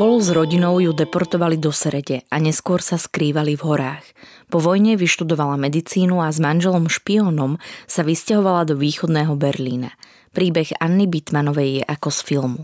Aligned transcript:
Spolu 0.00 0.16
s 0.16 0.32
rodinou 0.32 0.80
ju 0.80 0.96
deportovali 0.96 1.60
do 1.60 1.68
Srede 1.76 2.24
a 2.32 2.40
neskôr 2.40 2.80
sa 2.80 2.96
skrývali 2.96 3.52
v 3.52 3.68
horách. 3.68 4.00
Po 4.48 4.56
vojne 4.56 4.96
vyštudovala 4.96 5.60
medicínu 5.60 6.24
a 6.24 6.32
s 6.32 6.40
manželom 6.40 6.88
špiónom 6.88 7.60
sa 7.84 8.00
vysťahovala 8.00 8.64
do 8.64 8.80
východného 8.80 9.36
Berlína. 9.36 9.92
Príbeh 10.32 10.72
Anny 10.80 11.04
Bitmanovej 11.04 11.70
je 11.76 11.82
ako 11.84 12.08
z 12.16 12.18
filmu. 12.24 12.60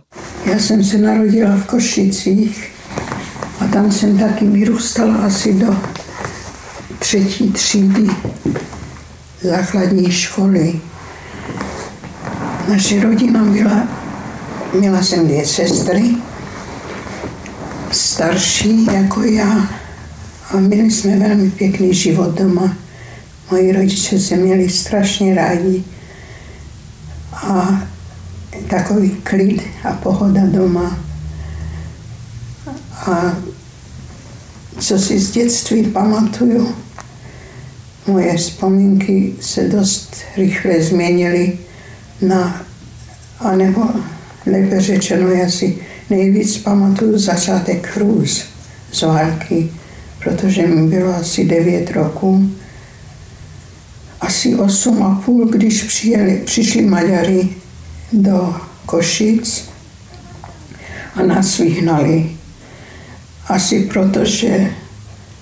Ja 0.48 0.56
som 0.56 0.80
sa 0.80 0.96
narodila 0.96 1.60
v 1.60 1.76
Košicích 1.76 2.56
a 3.60 3.68
tam 3.68 3.92
som 3.92 4.16
taky 4.16 4.48
vyrústala 4.48 5.28
asi 5.28 5.60
do 5.60 5.76
třetí 7.04 7.52
třídy 7.52 8.08
základní 9.44 10.08
školy. 10.08 10.80
Naše 12.64 13.04
rodina 13.04 13.44
byla, 13.44 13.84
měla 14.72 15.04
jsem 15.04 15.28
dvě 15.28 15.44
sestry, 15.44 16.16
starší 17.92 18.86
jako 18.86 19.22
já 19.22 19.68
a 20.50 20.56
měli 20.56 20.90
jsme 20.90 21.18
velmi 21.18 21.50
pěkný 21.50 21.94
život 21.94 22.38
doma. 22.38 22.76
Moji 23.50 23.72
rodiče 23.72 24.18
se 24.18 24.36
měli 24.36 24.68
strašně 24.68 25.34
rádi 25.34 25.84
a 27.32 27.82
takový 28.70 29.10
klid 29.10 29.62
a 29.84 29.92
pohoda 29.92 30.40
doma. 30.46 30.98
A 32.92 33.36
co 34.78 34.98
si 34.98 35.20
z 35.20 35.30
dětství 35.30 35.82
pamatuju, 35.82 36.74
moje 38.06 38.36
vzpomínky 38.36 39.34
se 39.40 39.68
dost 39.68 40.16
rychle 40.36 40.82
změnily 40.82 41.58
na, 42.22 42.62
anebo 43.40 43.80
lépe 44.46 44.80
řečeno, 44.80 45.28
já 45.28 45.50
si 45.50 45.78
nejvíc 46.10 46.58
pamatuju 46.58 47.18
začátek 47.18 47.96
hrůz 47.96 48.44
z 48.92 49.02
války, 49.02 49.70
protože 50.24 50.66
mi 50.66 50.88
bylo 50.88 51.14
asi 51.14 51.44
9 51.44 51.90
roků. 51.90 52.50
Asi 54.20 54.54
8 54.54 55.02
a 55.02 55.22
půl, 55.24 55.46
když 55.46 55.82
přijeli, 55.82 56.42
přišli 56.44 56.82
Maďari 56.82 57.48
do 58.12 58.54
Košic 58.86 59.68
a 61.14 61.22
nás 61.22 61.58
vyhnali. 61.58 62.30
Asi 63.48 63.80
protože 63.80 64.70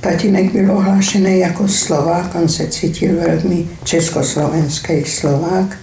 tatínek 0.01 0.53
byl 0.53 0.73
ohlášený 0.73 1.39
jako 1.39 1.69
Slovák, 1.69 2.35
on 2.35 2.49
se 2.49 2.67
cítil 2.67 3.17
velmi 3.21 3.69
československý 3.85 5.05
Slovák. 5.05 5.77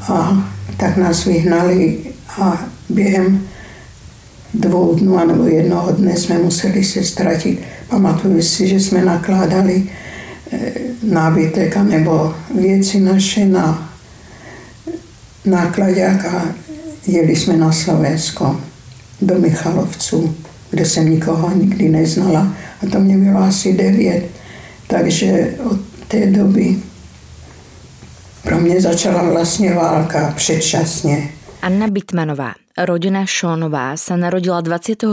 A 0.00 0.50
tak 0.76 0.96
nás 0.96 1.24
vyhnali 1.24 1.98
a 2.28 2.71
během 2.88 3.48
dvou 4.54 4.94
dnů 4.94 5.26
nebo 5.26 5.46
jednoho 5.46 5.92
dne 5.92 6.16
jsme 6.16 6.38
museli 6.38 6.84
se 6.84 7.04
ztratit. 7.04 7.60
Pamatuju 7.88 8.42
si, 8.42 8.68
že 8.68 8.80
jsme 8.80 9.04
nakládali 9.04 9.84
eh, 10.52 10.72
nábytek 11.02 11.76
nebo 11.76 12.34
věci 12.60 13.00
naše 13.00 13.44
na 13.44 13.92
nákladák 15.44 16.24
a 16.24 16.44
jeli 17.06 17.36
jsme 17.36 17.56
na 17.56 17.72
Slovensko 17.72 18.60
do 19.22 19.38
Michalovců, 19.38 20.34
kde 20.70 20.84
jsem 20.84 21.10
nikoho 21.10 21.56
nikdy 21.56 21.88
neznala 21.88 22.54
a 22.82 22.86
to 22.92 23.00
mě 23.00 23.16
bylo 23.18 23.38
asi 23.38 23.72
devět. 23.72 24.24
Takže 24.86 25.54
od 25.70 25.80
té 26.08 26.26
doby 26.26 26.76
pro 28.42 28.60
mě 28.60 28.80
začala 28.80 29.30
vlastně 29.30 29.74
válka 29.74 30.32
předčasně. 30.36 31.28
Anna 31.62 31.86
Bitmanová, 31.88 32.52
rodina 32.76 33.28
Šónová, 33.28 33.96
sa 34.00 34.16
narodila 34.16 34.64
24. 34.64 35.08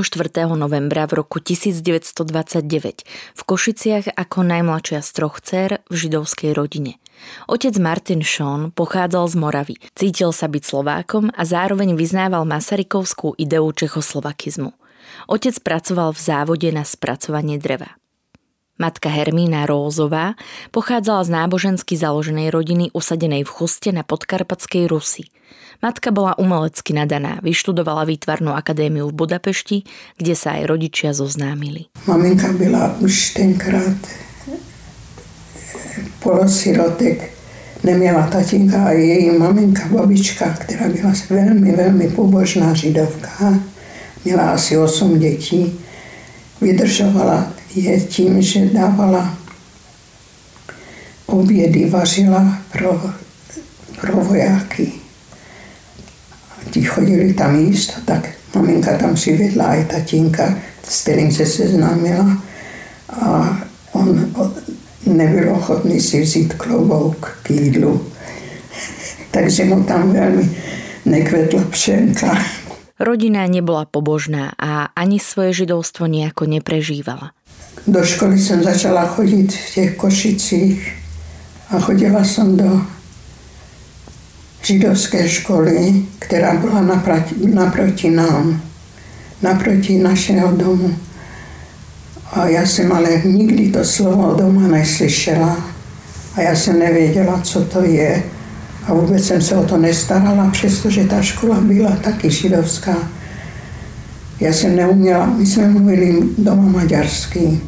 novembra 0.56 1.04
v 1.08 1.24
roku 1.24 1.44
1929 1.44 3.04
v 3.36 3.42
Košiciach 3.44 4.16
ako 4.16 4.38
najmladšia 4.48 5.00
z 5.04 5.10
troch 5.12 5.38
dcer 5.44 5.84
v 5.88 5.94
židovskej 5.94 6.56
rodine. 6.56 7.02
Otec 7.52 7.76
Martin 7.84 8.24
Šón 8.24 8.72
pochádzal 8.72 9.26
z 9.28 9.36
Moravy, 9.36 9.76
cítil 9.92 10.32
sa 10.32 10.48
byť 10.48 10.64
Slovákom 10.64 11.36
a 11.36 11.44
zároveň 11.44 12.00
vyznával 12.00 12.48
Masarykovskú 12.48 13.36
ideu 13.36 13.68
čechoslovakizmu. 13.68 14.72
Otec 15.28 15.60
pracoval 15.60 16.16
v 16.16 16.20
závode 16.20 16.70
na 16.72 16.88
spracovanie 16.88 17.60
dreva. 17.60 18.00
Matka 18.80 19.12
Hermína 19.12 19.68
Rózová 19.68 20.40
pochádzala 20.72 21.28
z 21.28 21.30
nábožensky 21.36 22.00
založenej 22.00 22.48
rodiny 22.48 22.86
usadenej 22.96 23.44
v 23.44 23.52
Chuste 23.52 23.92
na 23.92 24.08
podkarpatskej 24.08 24.88
Rusi. 24.88 25.28
Matka 25.80 26.12
bola 26.12 26.36
umelecky 26.36 26.92
nadaná, 26.92 27.40
vyštudovala 27.40 28.04
výtvarnú 28.04 28.52
akadémiu 28.52 29.08
v 29.10 29.18
Budapešti, 29.24 29.88
kde 30.20 30.34
sa 30.36 30.60
aj 30.60 30.68
rodičia 30.68 31.16
zoznámili. 31.16 31.88
Maminka 32.04 32.52
byla 32.52 33.00
už 33.00 33.34
tenkrát 33.34 33.96
polosirotek, 36.20 37.32
neměla 37.84 38.28
tatínka 38.28 38.84
a 38.84 38.92
její 38.92 39.32
maminka, 39.38 39.88
babička, 39.88 40.50
která 40.60 40.90
byla 40.90 41.14
velmi, 41.30 41.72
velmi 41.72 42.08
pobožná 42.08 42.74
židovka, 42.74 43.60
měla 44.26 44.52
asi 44.52 44.78
8 44.78 45.20
dětí, 45.20 45.80
vydržovala 46.62 47.52
je 47.76 48.02
tím, 48.02 48.42
že 48.42 48.66
dávala 48.66 49.38
obědy, 51.26 51.90
vařila 51.90 52.58
pro, 52.72 53.02
pro 54.02 54.14
vojáky. 54.16 54.99
Ti 56.72 56.84
chodili 56.84 57.34
tam 57.34 57.56
jíst, 57.56 57.94
tak 58.06 58.30
maminka 58.56 58.98
tam 58.98 59.16
přivedla 59.16 59.76
i 59.76 59.86
tatínka, 59.86 60.56
s 60.84 61.02
kterým 61.02 61.32
se 61.32 61.46
seznámila 61.46 62.44
a 63.10 63.60
on 63.92 64.34
nebyl 65.06 65.52
ochotný 65.52 66.02
si 66.02 66.22
vzít 66.22 66.54
klobouk 66.54 67.40
k 67.44 67.50
jídlu. 67.50 68.02
Takže 69.32 69.66
mu 69.66 69.84
tam 69.84 70.14
velmi 70.14 70.50
nekvetla 71.06 71.62
pšenka. 71.70 72.38
Rodina 73.00 73.48
nebola 73.48 73.86
pobožná 73.86 74.52
a 74.60 74.92
ani 74.96 75.20
svoje 75.20 75.54
židovstvo 75.54 76.08
nejako 76.08 76.46
neprežívala. 76.46 77.32
Do 77.88 78.04
školy 78.04 78.40
jsem 78.40 78.64
začala 78.64 79.06
chodit 79.06 79.54
v 79.54 79.74
těch 79.74 79.96
Košicích 79.96 80.94
a 81.70 81.80
chodila 81.80 82.24
jsem 82.24 82.58
do 82.58 82.82
židovské 84.62 85.30
školy, 85.30 85.94
která 86.20 86.54
byla 86.54 86.82
naproti, 86.82 87.36
naproti 87.54 88.10
nám, 88.10 88.62
naproti 89.42 89.98
našeho 89.98 90.52
domu. 90.52 90.96
A 92.32 92.48
já 92.48 92.66
jsem 92.66 92.92
ale 92.92 93.22
nikdy 93.26 93.70
to 93.72 93.86
slovo 93.86 94.36
doma 94.40 94.68
neslyšela 94.68 95.58
a 96.36 96.42
já 96.42 96.56
jsem 96.56 96.80
nevěděla, 96.80 97.42
co 97.44 97.66
to 97.66 97.84
je. 97.84 98.24
A 98.88 98.94
vůbec 98.94 99.28
jsem 99.28 99.42
se 99.42 99.56
o 99.56 99.64
to 99.64 99.78
nestarala, 99.78 100.50
přestože 100.50 101.04
ta 101.04 101.22
škola 101.22 101.62
byla 101.62 101.96
taky 101.96 102.30
židovská. 102.30 102.96
Já 104.40 104.54
jsem 104.54 104.76
neuměla, 104.76 105.26
my 105.26 105.46
jsme 105.46 105.68
mluvili 105.68 106.20
doma 106.38 106.70
maďarsky. 106.70 107.62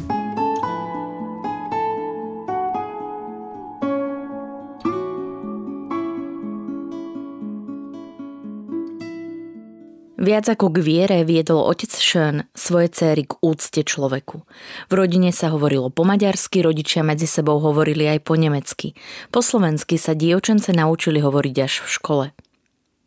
Viac 10.22 10.54
ako 10.54 10.70
k 10.70 10.78
viere 10.86 11.18
viedol 11.26 11.66
otec 11.66 11.90
Schön 11.98 12.46
svoje 12.54 12.94
céry 12.94 13.26
k 13.26 13.42
úcte 13.42 13.82
človeku. 13.82 14.46
V 14.86 14.92
rodine 14.94 15.34
sa 15.34 15.50
hovorilo 15.50 15.90
po 15.90 16.06
maďarsky, 16.06 16.62
rodičia 16.62 17.02
medzi 17.02 17.26
sebou 17.26 17.58
hovorili 17.58 18.06
aj 18.06 18.22
po 18.22 18.38
nemecky. 18.38 18.94
Po 19.34 19.42
slovensky 19.42 19.98
sa 19.98 20.14
dievčence 20.14 20.70
naučili 20.70 21.18
hovoriť 21.18 21.56
až 21.58 21.82
v 21.82 21.88
škole. 21.90 22.26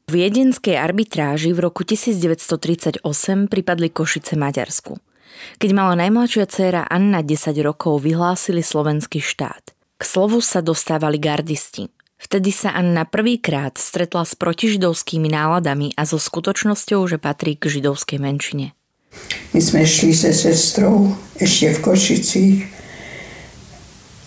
V 0.06 0.12
viedenskej 0.12 0.76
arbitráži 0.76 1.56
v 1.56 1.64
roku 1.64 1.88
1938 1.88 3.00
pripadli 3.48 3.88
Košice 3.88 4.36
Maďarsku. 4.36 5.00
Keď 5.56 5.70
mala 5.72 5.96
najmladšia 5.96 6.52
dcéra 6.52 6.84
Anna 6.84 7.24
10 7.24 7.56
rokov, 7.64 8.04
vyhlásili 8.04 8.60
slovenský 8.60 9.24
štát. 9.24 9.72
K 9.96 10.04
slovu 10.04 10.44
sa 10.44 10.60
dostávali 10.60 11.16
gardisti. 11.16 11.88
Vtedy 12.16 12.52
sa 12.52 12.72
Anna 12.72 13.04
prvýkrát 13.04 13.76
stretla 13.78 14.24
s 14.24 14.40
protižidovskými 14.40 15.28
náladami 15.28 15.92
a 16.00 16.08
so 16.08 16.16
skutočnosťou, 16.16 17.06
že 17.12 17.20
patrí 17.20 17.60
k 17.60 17.68
židovskej 17.68 18.20
menšine. 18.24 18.72
My 19.56 19.62
sme 19.64 19.88
šli 19.88 20.12
se 20.12 20.34
sestrou 20.36 21.16
ešte 21.40 21.72
v 21.76 21.80
Košicích 21.80 22.58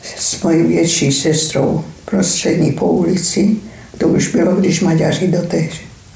s 0.01 0.43
mojou 0.43 0.69
větší 0.69 1.13
sestrou 1.13 1.85
prostřední 2.05 2.73
po 2.73 2.87
ulici. 2.87 3.57
To 3.99 4.09
už 4.09 4.29
bylo, 4.33 4.57
když 4.57 4.81
Maďaři 4.81 5.29
do 5.29 5.45
těch, 5.47 5.73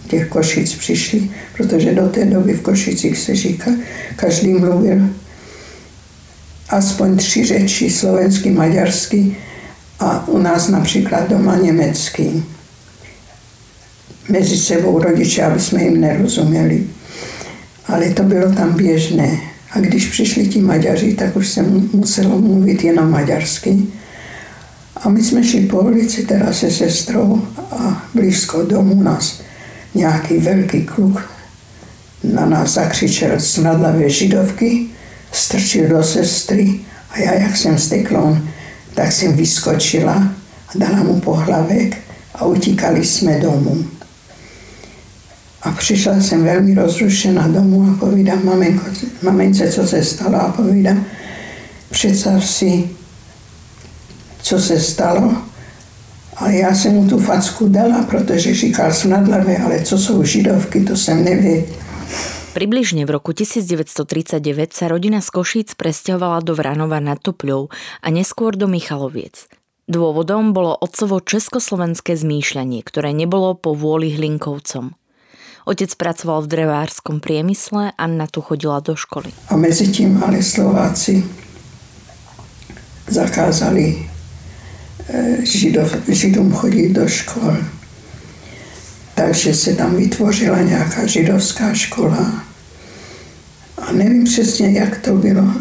těch 0.08 0.28
Košic 0.28 0.74
přišli, 0.74 1.30
protože 1.56 1.94
do 1.94 2.08
té 2.08 2.24
doby 2.24 2.52
v 2.54 2.62
Košicích 2.62 3.18
se 3.18 3.34
říká, 3.36 3.70
každý 4.16 4.54
mluvil 4.54 5.08
aspoň 6.68 7.16
tři 7.16 7.44
řeči, 7.44 7.90
slovensky, 7.90 8.50
maďarsky, 8.50 9.36
a 10.02 10.28
u 10.28 10.38
nás 10.38 10.68
například 10.68 11.28
doma 11.28 11.56
německý. 11.56 12.44
Mezi 14.28 14.56
sebou 14.56 15.02
rodiče, 15.02 15.42
aby 15.42 15.60
jsme 15.60 15.82
jim 15.82 16.00
nerozuměli. 16.00 16.86
Ale 17.86 18.10
to 18.10 18.22
bylo 18.22 18.52
tam 18.52 18.72
běžné. 18.72 19.40
A 19.70 19.80
když 19.80 20.06
přišli 20.06 20.46
ti 20.46 20.60
Maďaři, 20.60 21.14
tak 21.14 21.36
už 21.36 21.48
jsem 21.48 21.90
muselo 21.92 22.38
mluvit 22.38 22.84
jenom 22.84 23.10
maďarsky. 23.10 23.78
A 24.96 25.08
my 25.08 25.24
jsme 25.24 25.44
šli 25.44 25.60
po 25.60 25.80
ulici 25.80 26.22
teda 26.22 26.52
se 26.52 26.70
sestrou 26.70 27.42
a 27.70 28.04
blízko 28.14 28.62
domu 28.62 29.02
nás 29.02 29.40
nějaký 29.94 30.38
velký 30.38 30.82
kluk 30.82 31.32
na 32.24 32.46
nás 32.46 32.74
zakřičel 32.74 33.40
smradlavé 33.40 34.10
židovky, 34.10 34.86
strčil 35.32 35.88
do 35.88 36.02
sestry 36.02 36.80
a 37.10 37.18
já, 37.18 37.34
jak 37.34 37.56
jsem 37.56 37.78
stekl, 37.78 38.38
tak 38.94 39.12
jsem 39.12 39.32
vyskočila 39.32 40.12
a 40.68 40.78
dala 40.78 41.02
mu 41.02 41.20
pohlavek 41.20 41.96
a 42.34 42.44
utíkali 42.44 43.04
jsme 43.04 43.40
domů. 43.40 43.84
A 45.62 45.70
přišla 45.70 46.20
jsem 46.20 46.44
velmi 46.44 46.74
rozrušená 46.74 47.48
domů 47.48 47.90
a 47.90 48.00
povídám 48.00 48.44
maminko, 48.44 48.84
mamince, 49.22 49.72
co 49.72 49.86
se 49.86 50.04
stalo 50.04 50.40
a 50.40 50.52
povídám, 50.52 51.04
představ 51.90 52.44
si, 52.44 52.90
co 54.42 54.60
se 54.60 54.80
stalo. 54.80 55.34
A 56.36 56.50
já 56.50 56.74
jsem 56.74 56.92
mu 56.92 57.08
tu 57.08 57.18
facku 57.18 57.68
dala, 57.68 58.02
protože 58.02 58.54
říkal 58.54 58.92
snadlavé, 58.92 59.56
ale 59.56 59.80
co 59.80 59.98
jsou 59.98 60.24
židovky, 60.24 60.80
to 60.80 60.96
jsem 60.96 61.24
nevěděla. 61.24 61.82
Približne 62.52 63.08
v 63.08 63.16
roku 63.16 63.32
1939 63.32 64.76
sa 64.76 64.84
rodina 64.92 65.24
z 65.24 65.28
Košíc 65.32 65.72
presťahovala 65.72 66.44
do 66.44 66.52
Vranova 66.52 67.00
nad 67.00 67.16
Topľou 67.16 67.72
a 68.04 68.06
neskôr 68.12 68.52
do 68.60 68.68
Michaloviec. 68.68 69.48
Dôvodom 69.88 70.52
bolo 70.52 70.76
otcovo 70.76 71.24
československé 71.24 72.12
zmýšľanie, 72.12 72.84
ktoré 72.84 73.16
nebolo 73.16 73.56
po 73.56 73.72
vôli 73.72 74.12
Hlinkovcom. 74.12 74.92
Otec 75.64 75.96
pracoval 75.96 76.44
v 76.44 76.52
drevárskom 76.52 77.24
priemysle, 77.24 77.96
Anna 77.96 78.28
tu 78.28 78.44
chodila 78.44 78.84
do 78.84 79.00
školy. 79.00 79.32
A 79.48 79.56
mezi 79.56 79.88
tím 79.88 80.20
ale 80.20 80.44
Slováci 80.44 81.24
zakázali 83.08 83.96
e, 83.96 83.96
židov, 85.48 85.88
Židům 86.04 86.52
chodit 86.52 86.92
do 86.92 87.08
škol 87.08 87.80
takže 89.14 89.54
se 89.54 89.74
tam 89.74 89.96
vytvořila 89.96 90.62
nějaká 90.62 91.06
židovská 91.06 91.74
škola. 91.74 92.44
A 93.78 93.92
nevím 93.92 94.24
přesně, 94.24 94.78
jak 94.78 94.98
to 94.98 95.12
bylo, 95.12 95.54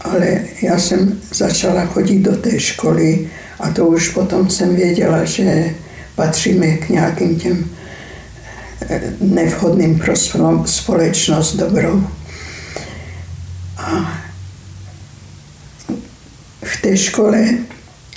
ale 0.00 0.40
já 0.62 0.78
jsem 0.78 1.20
začala 1.34 1.86
chodit 1.86 2.18
do 2.18 2.36
té 2.36 2.60
školy 2.60 3.30
a 3.60 3.70
to 3.70 3.86
už 3.86 4.08
potom 4.08 4.50
jsem 4.50 4.76
věděla, 4.76 5.24
že 5.24 5.74
patříme 6.14 6.66
k 6.76 6.88
nějakým 6.88 7.38
těm 7.38 7.70
eh, 8.88 9.02
nevhodným 9.20 9.98
pro 9.98 10.14
společnost 10.64 11.56
dobrou. 11.56 12.06
A 13.76 14.18
v 16.64 16.82
té 16.82 16.96
škole 16.96 17.48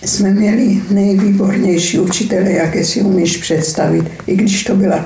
jsme 0.07 0.31
měli 0.31 0.81
nejvýbornější 0.91 1.99
učitele, 1.99 2.51
jaké 2.51 2.85
si 2.85 3.01
umíš 3.01 3.37
představit, 3.37 4.05
i 4.27 4.35
když 4.35 4.63
to 4.63 4.75
byla 4.75 5.05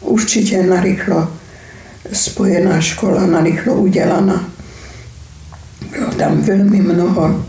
určitě 0.00 0.62
narychlo 0.62 1.28
spojená 2.12 2.80
škola, 2.80 3.26
narychlo 3.26 3.74
udělaná. 3.74 4.52
Bylo 5.92 6.10
tam 6.10 6.40
velmi 6.40 6.80
mnoho 6.80 7.44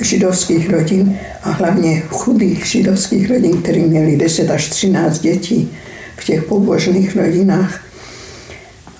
židovských 0.00 0.70
rodin 0.70 1.18
a 1.42 1.50
hlavně 1.50 2.02
chudých 2.08 2.66
židovských 2.66 3.30
rodin, 3.30 3.62
které 3.62 3.80
měli 3.80 4.16
10 4.16 4.50
až 4.50 4.68
13 4.68 5.18
dětí 5.18 5.70
v 6.16 6.24
těch 6.24 6.44
pobožných 6.44 7.16
rodinách. 7.16 7.84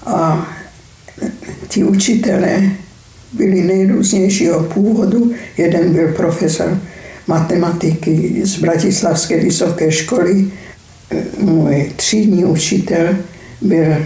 A 0.07 0.49
ti 1.69 1.85
učitelé 1.85 2.71
byli 3.33 3.65
nejrůznějšího 3.65 4.63
původu. 4.63 5.33
Jeden 5.57 5.93
byl 5.93 6.13
profesor 6.13 6.79
matematiky 7.29 8.41
z 8.45 8.59
Bratislavské 8.59 9.41
vysoké 9.41 9.93
školy. 9.93 10.51
Můj 11.39 11.93
třídní 11.97 12.45
učitel 12.45 13.17
byl 13.61 13.97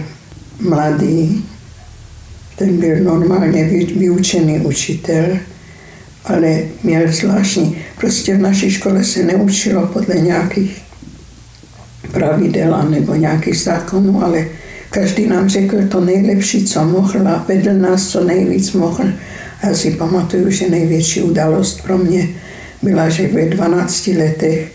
mladý, 0.59 1.45
ten 2.55 2.77
byl 2.77 3.03
normálně 3.03 3.63
vyučený 3.95 4.59
učitel, 4.59 5.37
ale 6.25 6.59
měl 6.83 7.11
zvláštní. 7.11 7.77
Prostě 7.99 8.35
v 8.35 8.41
naší 8.41 8.71
škole 8.71 9.03
se 9.03 9.23
neučilo 9.23 9.87
podle 9.87 10.15
nějakých 10.15 10.81
pravidel 12.11 12.87
nebo 12.89 13.15
nějakých 13.15 13.59
zákonů, 13.59 14.23
ale 14.23 14.45
Každý 14.93 15.27
nám 15.27 15.49
řekl 15.49 15.87
to 15.87 16.01
nejlepší, 16.01 16.65
co 16.65 16.83
mohl 16.83 17.27
a 17.27 17.45
vedl 17.47 17.73
nás 17.73 18.07
co 18.07 18.23
nejvíc 18.23 18.71
mohl. 18.71 19.03
Já 19.63 19.73
si 19.73 19.91
pamatuju, 19.91 20.49
že 20.49 20.69
největší 20.69 21.21
událost 21.21 21.81
pro 21.83 21.97
mě 21.97 22.29
byla, 22.83 23.09
že 23.09 23.27
ve 23.27 23.45
12 23.45 24.07
letech 24.07 24.71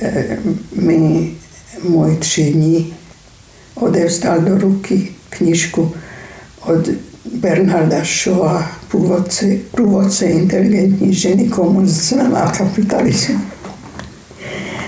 eh, 0.00 0.38
mi 0.82 1.32
můj 1.88 2.16
třídní 2.16 2.94
odevzdal 3.74 4.40
do 4.40 4.58
ruky 4.58 5.08
knižku 5.28 5.94
od 6.60 6.88
Bernarda 7.34 8.04
Shawa, 8.04 8.70
původce, 8.88 9.46
průvodce 9.70 10.26
inteligentní 10.26 11.14
ženy, 11.14 11.48
komunistická 11.48 12.52
kapitalismu. 12.58 13.40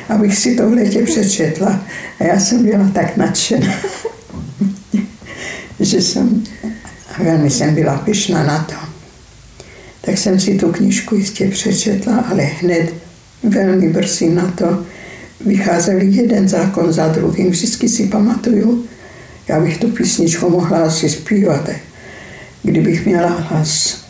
Abych 0.09 0.37
si 0.37 0.57
to 0.57 0.71
v 0.71 0.73
létě 0.73 1.03
přečetla. 1.03 1.81
A 2.21 2.25
já 2.25 2.41
jsem 2.41 2.65
byla 2.65 2.91
tak 2.95 3.17
nadšená 3.17 3.73
že 5.81 6.03
jsem, 6.03 6.45
velmi 7.19 7.51
jsem 7.51 7.75
byla 7.75 7.99
pyšná 7.99 8.45
na 8.45 8.65
to. 8.65 8.88
Tak 10.09 10.19
jsem 10.19 10.41
si 10.41 10.55
tu 10.55 10.73
knižku 10.73 11.15
jistě 11.15 11.49
přečetla, 11.49 12.17
ale 12.17 12.43
hned 12.43 12.95
velmi 13.43 13.89
brzy 13.89 14.31
na 14.31 14.51
to 14.51 14.85
vycházeli 15.41 16.07
jeden 16.07 16.49
zákon 16.49 16.93
za 16.93 17.09
druhým. 17.09 17.51
Vždycky 17.51 17.89
si 17.89 18.07
pamatuju, 18.07 18.85
já 19.49 19.61
bych 19.61 19.79
tu 19.79 19.89
písničku 19.89 20.51
mohla 20.51 20.79
asi 20.79 21.09
zpívat, 21.09 21.71
kdybych 22.63 23.07
měla 23.07 23.29
hlas. 23.29 24.01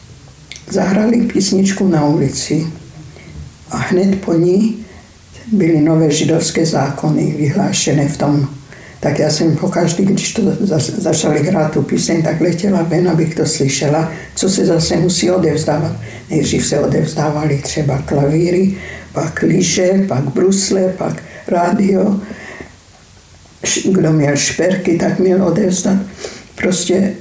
Zahrali 0.71 1.17
písničku 1.17 1.89
na 1.89 2.05
ulici 2.05 2.67
a 3.71 3.77
hned 3.77 4.21
po 4.21 4.35
ní 4.35 4.87
byly 5.53 5.81
nové 5.81 6.11
židovské 6.11 6.67
zákony 6.67 7.35
vyhlášené 7.39 8.09
v 8.09 8.17
tom 8.17 8.49
tak 9.01 9.19
já 9.19 9.31
jsem 9.31 9.57
pokaždý, 9.57 10.05
když 10.05 10.35
to 10.35 10.43
začali 10.99 11.47
hrát 11.47 11.73
tu 11.73 11.83
píseň, 11.83 12.23
tak 12.23 12.41
letěla 12.41 12.83
ven, 12.83 13.09
abych 13.09 13.35
to 13.35 13.47
slyšela, 13.47 14.13
co 14.35 14.51
se 14.51 14.67
zase 14.67 14.97
musí 14.97 15.31
odevzdávat. 15.31 15.93
Nejdřív 16.31 16.67
se 16.67 16.81
odevzdávali 16.81 17.59
třeba 17.59 17.99
klavíry, 17.99 18.77
pak 19.13 19.43
lyže, 19.43 20.05
pak 20.09 20.25
brusle, 20.25 20.95
pak 20.99 21.23
rádio. 21.49 22.21
Kdo 23.93 24.13
měl 24.13 24.37
šperky, 24.37 24.99
tak 24.99 25.19
měl 25.19 25.45
odevzdat. 25.45 25.97
Prostě 26.55 27.13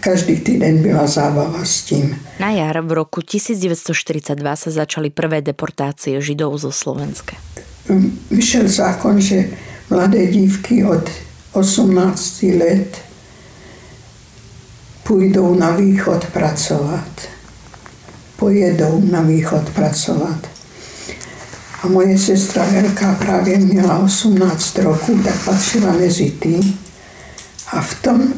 každý 0.00 0.36
týden 0.36 0.82
byla 0.82 1.06
zábava 1.06 1.64
s 1.64 1.82
tím. 1.82 2.16
Na 2.40 2.50
jar 2.50 2.80
v 2.80 2.92
roku 2.92 3.20
1942 3.20 4.56
se 4.56 4.70
začaly 4.70 5.10
prvé 5.10 5.42
deportácie 5.42 6.20
Židov 6.20 6.60
zo 6.60 6.72
Slovenska. 6.72 7.36
Vyšel 8.30 8.68
zákon, 8.68 9.20
že 9.20 9.44
mladé 9.90 10.26
dívky 10.26 10.84
od 10.84 11.10
18 11.52 12.42
let 12.42 12.98
půjdou 15.02 15.54
na 15.54 15.70
východ 15.70 16.26
pracovat. 16.26 17.20
Pojedou 18.36 19.02
na 19.10 19.20
východ 19.20 19.70
pracovat. 19.70 20.38
A 21.82 21.88
moje 21.88 22.18
sestra 22.18 22.64
Helka 22.64 23.14
právě 23.14 23.58
měla 23.58 23.98
18 23.98 24.78
roků, 24.78 25.22
tak 25.24 25.44
patřila 25.44 25.92
mezi 25.92 26.30
ty. 26.30 26.60
A 27.72 27.80
v 27.80 28.02
tom 28.02 28.32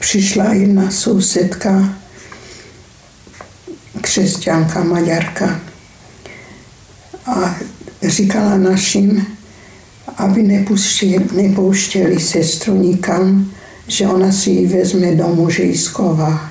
přišla 0.00 0.44
jedna 0.52 0.90
sousedka, 0.90 1.94
křesťanka, 4.00 4.84
maďarka. 4.84 5.60
A 7.26 7.56
říkala 8.02 8.56
našim, 8.56 9.26
aby 10.16 10.42
nepouštěli, 10.42 11.26
nepouštěli 11.36 12.20
sestru 12.20 12.74
nikam, 12.74 13.50
že 13.86 14.06
ona 14.06 14.32
si 14.32 14.50
ji 14.50 14.66
vezme 14.66 15.14
domů, 15.14 15.50
že 15.50 15.62
ji 15.62 15.78
schová. 15.78 16.50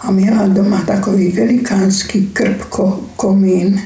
A 0.00 0.10
měla 0.10 0.48
doma 0.48 0.82
takový 0.86 1.32
velikánský 1.32 2.26
krpko, 2.26 3.00
komín 3.16 3.80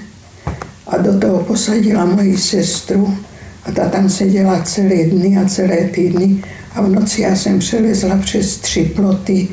a 0.86 0.96
do 0.96 1.18
toho 1.18 1.38
posadila 1.38 2.04
moji 2.04 2.38
sestru 2.38 3.16
a 3.64 3.72
ta 3.72 3.88
tam 3.88 4.08
seděla 4.08 4.62
celé 4.62 5.04
dny 5.04 5.38
a 5.38 5.48
celé 5.48 5.76
týdny 5.76 6.44
a 6.74 6.82
v 6.82 6.88
noci 6.88 7.22
já 7.22 7.36
jsem 7.36 7.58
přelezla 7.58 8.16
přes 8.16 8.56
tři 8.56 8.84
ploty 8.96 9.48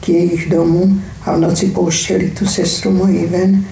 k 0.00 0.08
jejich 0.08 0.48
domu 0.48 1.00
a 1.24 1.36
v 1.36 1.40
noci 1.40 1.66
pouštěli 1.66 2.30
tu 2.30 2.46
sestru 2.46 2.90
moji 2.90 3.26
ven 3.26 3.64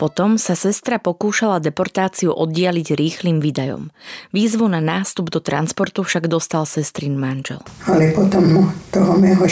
Potom 0.00 0.40
sa 0.40 0.56
sestra 0.56 0.96
pokúšala 0.96 1.60
deportáciu 1.60 2.32
oddialiť 2.32 2.96
rýchlým 2.96 3.36
výdajom. 3.36 3.92
Výzvu 4.32 4.64
na 4.64 4.80
nástup 4.80 5.28
do 5.28 5.44
transportu 5.44 6.00
však 6.00 6.24
dostal 6.24 6.64
sestrin 6.64 7.20
manžel. 7.20 7.60
Ale 7.84 8.16
potom 8.16 8.72
toho 8.88 9.20
mého 9.20 9.44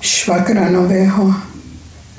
švakra 0.00 0.72
nového, 0.72 1.36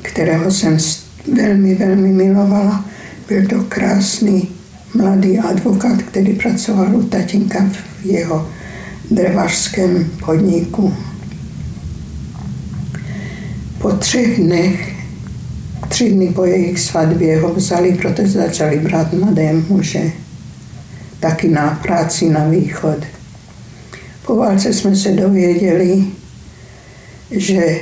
kterého 0.05 0.53
jsem 0.53 0.77
veľmi, 1.25 1.81
veľmi 1.81 2.11
milovala, 2.13 2.85
byl 3.25 3.49
to 3.49 3.65
krásný 3.65 4.45
mladý 4.93 5.41
advokát, 5.41 5.97
který 6.13 6.37
pracoval 6.37 6.95
u 6.95 7.09
tatinka 7.09 7.65
v 7.73 8.05
jeho 8.05 8.49
drevařském 9.11 10.05
podniku. 10.25 10.93
Po 13.81 13.91
třech 13.91 14.37
dnech 14.37 14.90
Tři 15.91 16.09
dny 16.09 16.27
po 16.27 16.45
jejich 16.45 16.79
svatbě 16.79 17.39
ho 17.39 17.53
vzali, 17.53 17.93
protože 17.93 18.27
začali 18.27 18.79
brát 18.79 19.13
mladé 19.13 19.53
muže. 19.53 20.11
Taky 21.19 21.47
na 21.47 21.79
práci 21.83 22.29
na 22.29 22.47
východ. 22.47 22.97
Po 24.25 24.35
válce 24.35 24.73
jsme 24.73 24.95
se 24.95 25.11
dověděli, 25.11 26.05
že 27.31 27.79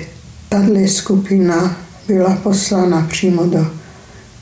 tato 0.49 0.87
skupina 0.87 1.77
byla 2.07 2.35
poslána 2.35 3.07
přímo 3.09 3.45
do 3.45 3.67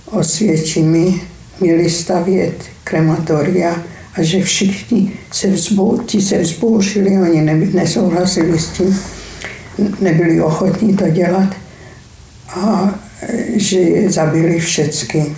Osvětimi, 0.06 1.22
měli 1.60 1.90
stavět 1.90 2.64
krematoria 2.84 3.84
a 4.14 4.24
že 4.24 4.44
všichni 4.44 5.14
se, 5.32 5.48
vzbou, 5.48 6.02
se 6.20 6.38
vzbouřili, 6.38 7.20
oni 7.22 7.42
neby, 7.42 7.70
nesouhlasili 7.74 8.60
s 8.60 8.68
tím, 8.68 9.00
nebyli 10.02 10.42
ochotní 10.42 10.96
to 10.96 11.10
dělat. 11.10 11.56
A 12.50 12.94
že 13.56 13.80
je 13.80 14.10
zabili 14.10 14.60
všecky. 14.60 15.36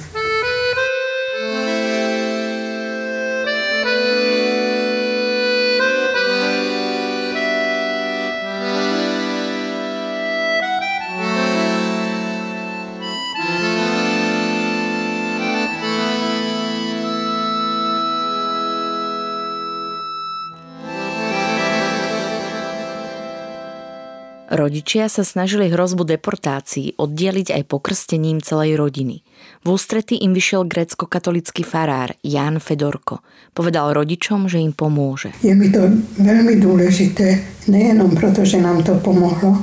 Rodičia 24.79 25.11
sa 25.11 25.27
snažili 25.27 25.67
hrozbu 25.67 26.07
deportácií 26.07 26.95
oddeliť 26.95 27.51
aj 27.51 27.67
pokrstením 27.67 28.39
celej 28.39 28.79
rodiny. 28.79 29.27
V 29.67 29.75
ústrety 29.75 30.15
im 30.23 30.31
vyšiel 30.31 30.63
grécko-katolický 30.63 31.67
farár 31.67 32.15
Jan 32.23 32.63
Fedorko. 32.63 33.19
Povedal 33.51 33.91
rodičom, 33.91 34.47
že 34.47 34.63
im 34.63 34.71
pomôže. 34.71 35.35
Je 35.43 35.51
mi 35.51 35.67
to 35.67 35.83
veľmi 36.15 36.63
dôležité, 36.63 37.43
nejenom 37.67 38.15
proto, 38.15 38.47
že 38.47 38.63
nám 38.63 38.79
to 38.87 38.95
pomohlo, 39.03 39.59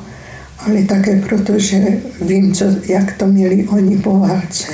ale 0.69 0.85
také 0.85 1.17
proto, 1.25 1.57
že 1.57 1.97
vím, 2.21 2.53
co, 2.53 2.85
jak 2.85 3.17
to 3.17 3.25
měli 3.25 3.65
oni 3.73 3.97
po 3.97 4.21
válce. 4.21 4.69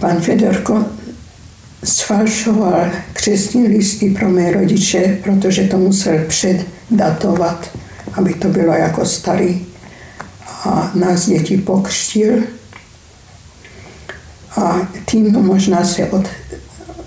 Pán 0.00 0.24
Fedorko 0.24 1.03
sfalšoval 1.84 2.90
křesní 3.12 3.68
listy 3.68 4.10
pro 4.10 4.28
mé 4.28 4.52
rodiče, 4.52 5.18
protože 5.24 5.64
to 5.64 5.78
musel 5.78 6.18
předdatovat, 6.28 7.70
aby 8.12 8.34
to 8.34 8.48
bylo 8.48 8.72
jako 8.72 9.04
starý. 9.06 9.66
A 10.64 10.90
nás 10.94 11.28
děti 11.28 11.56
pokřtil. 11.56 12.42
A 14.56 14.88
tím 15.10 15.32
možná 15.32 15.84
se 15.84 16.06
od, 16.06 16.28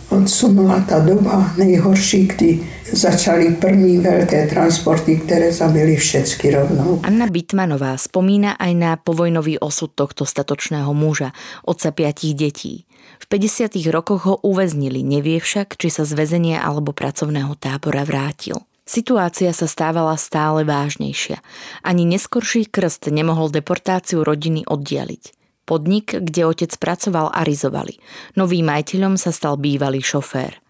odsunula 0.10 0.80
ta 0.80 1.00
doba 1.00 1.54
nejhorší, 1.58 2.28
kdy 2.28 2.60
začaly 2.92 3.56
první 3.60 4.00
veľké 4.00 4.48
transporty, 4.48 5.20
ktoré 5.28 5.52
zabili 5.52 6.00
všetky 6.00 6.56
rovnou. 6.56 7.04
Anna 7.04 7.28
Bitmanová 7.28 8.00
spomína 8.00 8.56
aj 8.56 8.72
na 8.76 8.92
povojnový 8.96 9.60
osud 9.60 9.92
tohto 9.92 10.24
statočného 10.24 10.92
muža, 10.96 11.36
otca 11.68 11.92
piatich 11.92 12.36
detí. 12.36 12.88
V 13.18 13.26
50. 13.26 13.74
rokoch 13.90 14.30
ho 14.30 14.36
uväznili, 14.46 15.02
nevie 15.02 15.42
však, 15.42 15.76
či 15.76 15.90
sa 15.90 16.06
z 16.06 16.14
väzenia 16.14 16.62
alebo 16.62 16.94
pracovného 16.94 17.58
tábora 17.58 18.06
vrátil. 18.06 18.62
Situácia 18.88 19.52
sa 19.52 19.68
stávala 19.68 20.16
stále 20.16 20.64
vážnejšia. 20.64 21.44
Ani 21.84 22.08
neskorší 22.08 22.72
krst 22.72 23.12
nemohol 23.12 23.52
deportáciu 23.52 24.24
rodiny 24.24 24.64
oddialiť. 24.64 25.36
Podnik, 25.68 26.16
kde 26.16 26.48
otec 26.48 26.72
pracoval, 26.80 27.36
arizovali. 27.36 28.00
Novým 28.40 28.72
majiteľom 28.72 29.20
sa 29.20 29.36
stal 29.36 29.60
bývalý 29.60 30.00
šofér. 30.00 30.64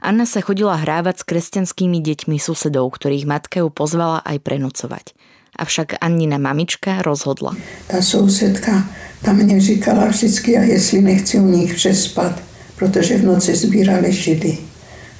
Anna 0.00 0.24
sa 0.24 0.40
chodila 0.40 0.80
hrávať 0.80 1.20
s 1.20 1.28
kresťanskými 1.28 2.00
deťmi 2.00 2.40
susedov, 2.40 2.88
ktorých 2.96 3.28
matka 3.28 3.60
ju 3.60 3.68
pozvala 3.68 4.24
aj 4.24 4.40
prenocovať. 4.40 5.17
Avšak 5.58 6.00
Annina 6.00 6.38
mamička 6.38 7.02
rozhodla. 7.02 7.56
Tá 7.88 8.02
sousedka 8.02 8.86
ta 9.22 9.32
mě 9.32 9.60
říkala 9.60 10.06
vždycky, 10.06 10.58
a 10.58 10.62
jestli 10.62 11.02
nechci 11.02 11.38
u 11.38 11.46
nich 11.46 11.74
přespat, 11.74 12.42
protože 12.76 13.18
v 13.18 13.24
noci 13.24 13.56
sbírali 13.56 14.12
židy. 14.12 14.58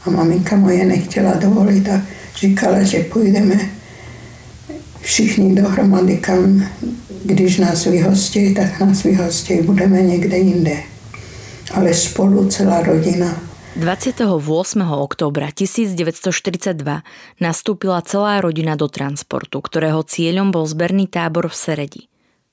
A 0.04 0.10
maminka 0.10 0.56
moje 0.56 0.84
nechtěla 0.84 1.34
dovolit 1.34 1.88
a 1.88 2.02
říkala, 2.36 2.82
že 2.82 2.98
půjdeme 2.98 3.60
všichni 5.00 5.54
dohromady 5.54 6.16
kam, 6.16 6.68
když 7.24 7.58
nás 7.58 7.84
vyhostí, 7.84 8.54
tak 8.54 8.80
nás 8.80 9.02
vyhostí, 9.02 9.54
budeme 9.62 10.02
někde 10.02 10.38
jinde. 10.38 10.76
Ale 11.74 11.94
spolu 11.94 12.48
celá 12.48 12.82
rodina. 12.82 13.47
28. 13.78 14.26
októbra 14.90 15.54
1942 15.54 17.06
nastúpila 17.38 18.02
celá 18.02 18.42
rodina 18.42 18.74
do 18.74 18.90
transportu, 18.90 19.62
ktorého 19.62 20.02
cieľom 20.02 20.50
bol 20.50 20.66
zberný 20.66 21.06
tábor 21.06 21.46
v 21.46 21.54
Seredi. 21.54 22.02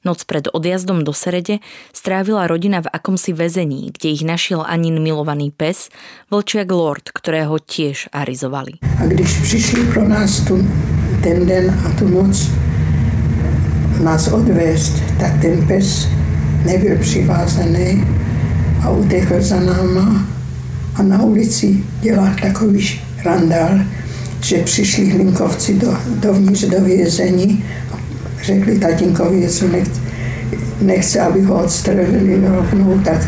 Noc 0.05 0.21
pred 0.29 0.45
odjazdom 0.53 1.01
do 1.01 1.17
Serede 1.17 1.65
strávila 1.97 2.45
rodina 2.45 2.85
v 2.85 2.93
akomsi 2.93 3.33
väzení, 3.33 3.89
kde 3.89 4.13
ich 4.13 4.21
našiel 4.21 4.61
Anin 4.69 5.01
milovaný 5.01 5.49
pes, 5.49 5.89
vlčiak 6.29 6.69
Lord, 6.69 7.09
ktorého 7.09 7.57
tiež 7.57 8.13
arizovali. 8.13 8.85
A 8.85 9.09
když 9.09 9.41
přišli 9.41 9.81
pro 9.97 10.05
nás 10.05 10.45
tu, 10.45 10.61
ten 11.25 11.49
den 11.49 11.73
a 11.73 11.89
tu 11.97 12.05
noc 12.05 12.37
nás 13.97 14.29
odvést, 14.29 14.93
tak 15.17 15.41
ten 15.41 15.65
pes 15.65 16.05
nebyl 16.69 17.01
přivázaný 17.01 18.05
a 18.85 18.93
utekl 18.93 19.41
za 19.41 19.57
náma 19.57 20.34
a 20.95 21.03
na 21.03 21.23
ulici 21.23 21.83
dělal 22.01 22.29
takový 22.41 22.99
randál, 23.25 23.79
že 24.41 24.57
přišli 24.57 25.09
hlinkovci 25.09 25.73
do, 25.73 25.97
dovnitř 26.19 26.63
do 26.63 26.81
vězení 26.81 27.63
řekli 28.45 28.79
tatínkovi, 28.79 29.39
jestli, 29.39 29.69
nechce, 29.69 30.01
nechce, 30.81 31.19
aby 31.19 31.41
ho 31.41 31.63
odstrelili 31.63 32.47
rovnou, 32.47 32.99
tak 33.05 33.27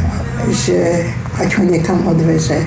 že 0.50 1.06
ať 1.34 1.58
ho 1.58 1.64
někam 1.64 2.08
odveze. 2.08 2.58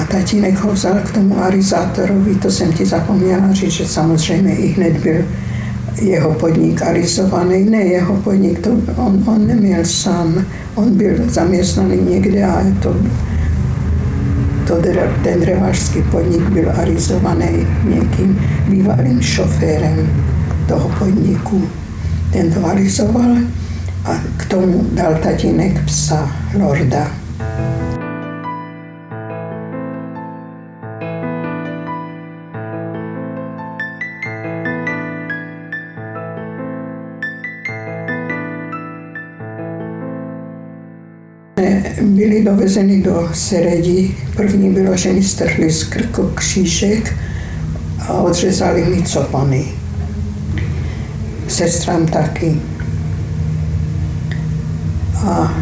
A 0.00 0.04
tatínek 0.04 0.58
ho 0.58 0.72
vzal 0.72 0.94
k 1.04 1.12
tomu 1.12 1.42
arizátorovi, 1.42 2.34
to 2.34 2.50
jsem 2.50 2.72
ti 2.72 2.86
zapomněla 2.86 3.52
říct, 3.52 3.72
že 3.72 3.88
samozřejmě 3.88 4.56
i 4.56 4.66
hned 4.66 4.96
byl 4.96 5.24
jeho 6.02 6.34
podnik 6.34 6.82
arizovaný. 6.82 7.64
Ne 7.64 7.84
jeho 7.84 8.16
podnik, 8.16 8.58
to 8.58 8.70
on, 8.96 9.24
on 9.26 9.46
neměl 9.46 9.84
sám, 9.84 10.44
on 10.74 10.96
byl 10.96 11.14
zaměstnaný 11.28 11.96
někde 11.96 12.44
a 12.44 12.62
to, 12.82 12.96
to 14.66 14.82
ten 15.22 15.40
dřevařský 15.40 16.02
podnik 16.02 16.42
byl 16.42 16.72
arizovaný 16.76 17.66
někým 17.84 18.40
bývalým 18.68 19.22
šoférem 19.22 20.24
toho 20.68 20.88
podniku. 20.98 21.68
Ten 22.32 22.52
to 22.52 22.66
arizoval 22.66 23.36
a 24.04 24.14
k 24.36 24.44
tomu 24.44 24.86
dal 24.92 25.14
tatínek 25.14 25.84
psa 25.84 26.32
Lorda. 26.58 27.10
Byli 42.00 42.44
dovezeni 42.44 43.02
do 43.02 43.28
Seredi. 43.32 44.14
První 44.36 44.70
bylo, 44.70 44.96
že 44.96 45.12
mi 45.12 45.22
strhli 45.22 45.70
z 45.70 45.84
krku 45.84 46.30
křížek 46.34 47.14
a 48.00 48.12
odřezali 48.12 48.84
mi 48.84 49.02
copany. 49.02 49.64
Sestram 51.48 52.06
taky. 52.06 52.56
A 55.16 55.54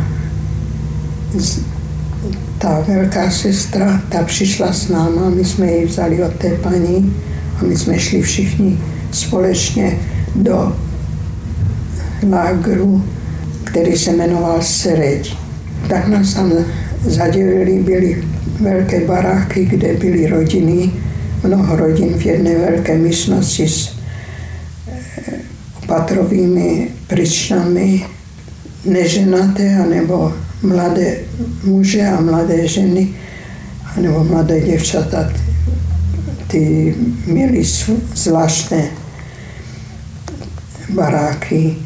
ta 2.59 2.85
velká 2.89 3.31
sestra, 3.31 4.01
ta 4.09 4.23
přišla 4.23 4.73
s 4.73 4.89
náma, 4.89 5.31
my 5.31 5.45
jsme 5.45 5.73
ji 5.73 5.87
vzali 5.87 6.25
od 6.25 6.35
té 6.35 6.51
paní 6.51 7.17
a 7.61 7.65
my 7.65 7.77
jsme 7.77 7.99
šli 7.99 8.23
všichni 8.23 8.79
společně 9.13 9.99
do 10.35 10.77
lágru, 12.31 13.05
který 13.65 13.99
se 13.99 14.13
jmenoval 14.13 14.63
Sereď 14.63 15.42
tak 15.89 16.09
nás 16.09 16.35
tam 16.35 16.53
zadělili, 17.05 17.83
byly 17.83 18.25
velké 18.61 19.07
baráky, 19.07 19.65
kde 19.65 19.95
byly 19.95 20.27
rodiny, 20.27 20.91
mnoho 21.45 21.77
rodin 21.77 22.19
v 22.19 22.27
jedné 22.27 22.59
velké 22.59 22.99
místnosti 22.99 23.69
s 23.69 23.97
eh, 24.89 25.33
patrovými 25.87 26.89
pričnami, 27.07 28.07
neženaté, 28.85 29.77
anebo 29.77 30.33
mladé 30.63 31.19
muže 31.65 32.07
a 32.07 32.21
mladé 32.21 32.69
ženy, 32.69 33.09
anebo 33.97 34.25
mladé 34.25 34.61
děvčata, 34.61 35.33
ty 36.47 36.95
měli 37.27 37.65
zvláštné 38.15 38.91
baráky 40.95 41.77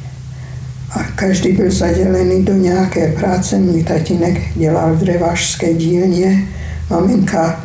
a 0.90 1.02
každý 1.14 1.52
byl 1.52 1.70
zadělený 1.70 2.44
do 2.44 2.54
nějaké 2.54 3.12
práce. 3.12 3.58
Můj 3.58 3.82
tatínek 3.82 4.40
dělal 4.54 4.94
v 4.94 4.98
dřevařské 4.98 5.74
dílně, 5.74 6.48
maminka 6.90 7.64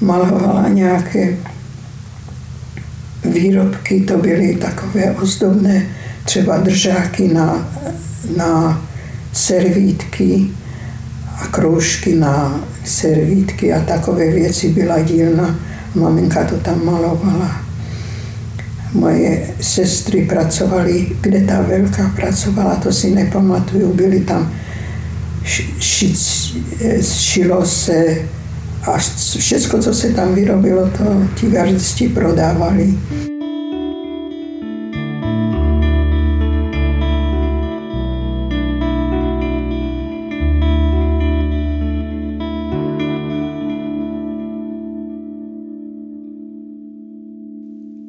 malovala 0.00 0.68
nějaké 0.68 1.36
výrobky, 3.24 4.00
to 4.00 4.18
byly 4.18 4.56
takové 4.56 5.10
ozdobné, 5.10 5.86
třeba 6.24 6.56
držáky 6.56 7.28
na, 7.28 7.68
na 8.36 8.82
servítky 9.32 10.50
a 11.36 11.46
kroužky 11.46 12.14
na 12.14 12.60
servítky 12.84 13.72
a 13.72 13.80
takové 13.80 14.30
věci 14.30 14.68
byla 14.68 15.00
dílna. 15.00 15.58
Maminka 15.94 16.44
to 16.44 16.56
tam 16.56 16.84
malovala 16.84 17.65
moje 18.96 19.46
sestry 19.60 20.22
pracovaly, 20.22 21.06
kde 21.20 21.40
ta 21.40 21.62
velká 21.62 22.12
pracovala, 22.16 22.76
to 22.76 22.92
si 22.92 23.10
nepamatuju, 23.10 23.94
byly 23.94 24.20
tam, 24.20 24.52
ši, 25.78 26.14
šilo 27.02 27.66
se 27.66 28.16
a 28.86 28.98
všechno, 29.38 29.82
co 29.82 29.94
se 29.94 30.08
tam 30.08 30.34
vyrobilo, 30.34 30.90
to 30.98 31.04
ti 31.40 31.46
gardisti 31.50 32.08
prodávali. 32.08 32.94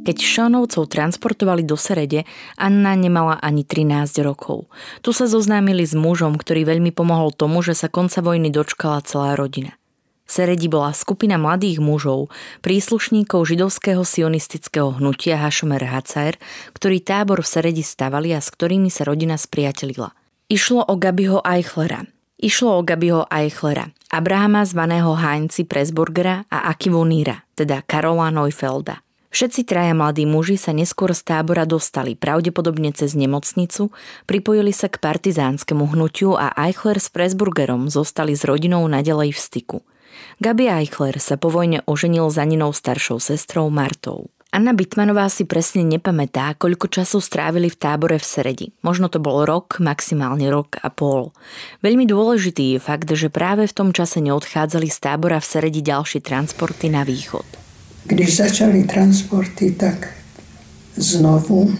Keď 0.08 0.24
Šonovcov 0.24 0.88
transportovali 0.88 1.67
do 1.67 1.76
Serede, 1.76 2.24
Anna 2.56 2.96
nemala 2.96 3.43
ani 3.43 3.67
13 3.67 4.24
rokov. 4.24 4.72
Tu 5.04 5.12
sa 5.12 5.28
zoznámili 5.28 5.84
s 5.84 5.91
mužom, 5.91 6.39
ktorý 6.39 6.63
veľmi 6.63 6.96
pomohol 6.96 7.36
tomu, 7.36 7.60
že 7.60 7.76
sa 7.76 7.91
konca 7.91 8.24
vojny 8.24 8.48
dočkala 8.48 9.04
celá 9.04 9.36
rodina. 9.36 9.76
V 10.24 10.32
Seredi 10.32 10.72
bola 10.72 10.96
skupina 10.96 11.36
mladých 11.36 11.84
mužov, 11.84 12.32
príslušníkov 12.63 13.52
židovského 13.52 14.00
sionistického 14.08 14.96
hnutia 14.96 15.43
Hašomer 15.43 15.84
Hacaer, 15.84 16.39
ktorí 16.72 17.04
tábor 17.04 17.43
v 17.43 17.52
Seredi 17.52 17.84
stavali 17.84 18.32
a 18.32 18.39
s 18.39 18.48
ktorými 18.48 18.88
sa 18.88 19.04
rodina 19.04 19.36
spriatelila. 19.36 20.15
Išlo 20.48 20.88
o 20.88 20.96
Gabiho 20.96 21.43
Eichlera. 21.43 22.08
Išlo 22.39 22.80
o 22.80 22.82
Gabiho 22.86 23.28
Eichlera, 23.28 23.91
Abrahama 24.08 24.63
zvaného 24.63 25.20
Heinzi 25.20 25.67
Presburgera 25.67 26.48
a 26.48 26.72
Akivu 26.72 27.04
Nýra, 27.04 27.43
teda 27.60 27.84
Karola 27.84 28.32
Neufelda. 28.32 29.04
Všetci 29.27 29.67
traja 29.67 29.91
mladí 29.91 30.23
muži 30.23 30.55
sa 30.55 30.71
neskôr 30.71 31.11
z 31.11 31.21
tábora 31.27 31.67
dostali 31.67 32.15
pravdepodobne 32.15 32.95
cez 32.95 33.11
nemocnicu, 33.11 33.91
pripojili 34.23 34.71
sa 34.71 34.87
k 34.87 35.03
partizánskemu 35.03 35.83
hnutiu 35.93 36.39
a 36.39 36.55
Eichler 36.55 36.97
s 36.97 37.11
Presburgerom 37.11 37.91
zostali 37.91 38.33
s 38.39 38.47
rodinou 38.47 38.87
nadalej 38.87 39.35
v 39.35 39.39
styku. 39.39 39.77
Gabi 40.39 40.71
Eichler 40.71 41.19
sa 41.19 41.35
po 41.35 41.51
vojne 41.51 41.83
oženil 41.85 42.31
za 42.31 42.47
Ninou 42.47 42.71
staršou 42.71 43.19
sestrou 43.19 43.67
Martou. 43.67 44.31
Anna 44.47 44.71
Bitmanová 44.71 45.27
si 45.27 45.43
presne 45.43 45.83
nepamätá, 45.83 46.55
koľko 46.55 46.87
času 46.87 47.19
strávili 47.19 47.67
v 47.67 47.77
tábore 47.77 48.15
v 48.15 48.25
Seredi. 48.25 48.67
Možno 48.79 49.11
to 49.11 49.19
bol 49.19 49.43
rok, 49.43 49.75
maximálne 49.83 50.47
rok 50.47 50.79
a 50.79 50.87
pol. 50.87 51.35
Veľmi 51.83 52.07
dôležitý 52.07 52.73
je 52.73 52.79
fakt, 52.79 53.11
že 53.11 53.27
práve 53.27 53.67
v 53.67 53.75
tom 53.75 53.91
čase 53.91 54.23
neodchádzali 54.23 54.87
z 54.87 54.97
tábora 55.03 55.43
v 55.43 55.49
Seredi 55.51 55.83
ďalšie 55.83 56.23
transporty 56.23 56.87
na 56.87 57.03
východ. 57.03 57.66
Když 58.08 58.36
začaly 58.36 58.84
transporty, 58.84 59.72
tak 59.72 60.08
znovu, 60.96 61.76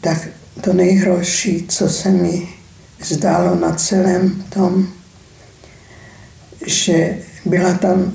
tak 0.00 0.28
to 0.60 0.72
nejhorší, 0.72 1.66
co 1.68 1.88
se 1.88 2.10
mi 2.10 2.48
zdálo 3.04 3.60
na 3.60 3.74
celém 3.74 4.44
tom, 4.54 4.86
že 6.66 7.18
byla 7.44 7.74
tam, 7.74 8.12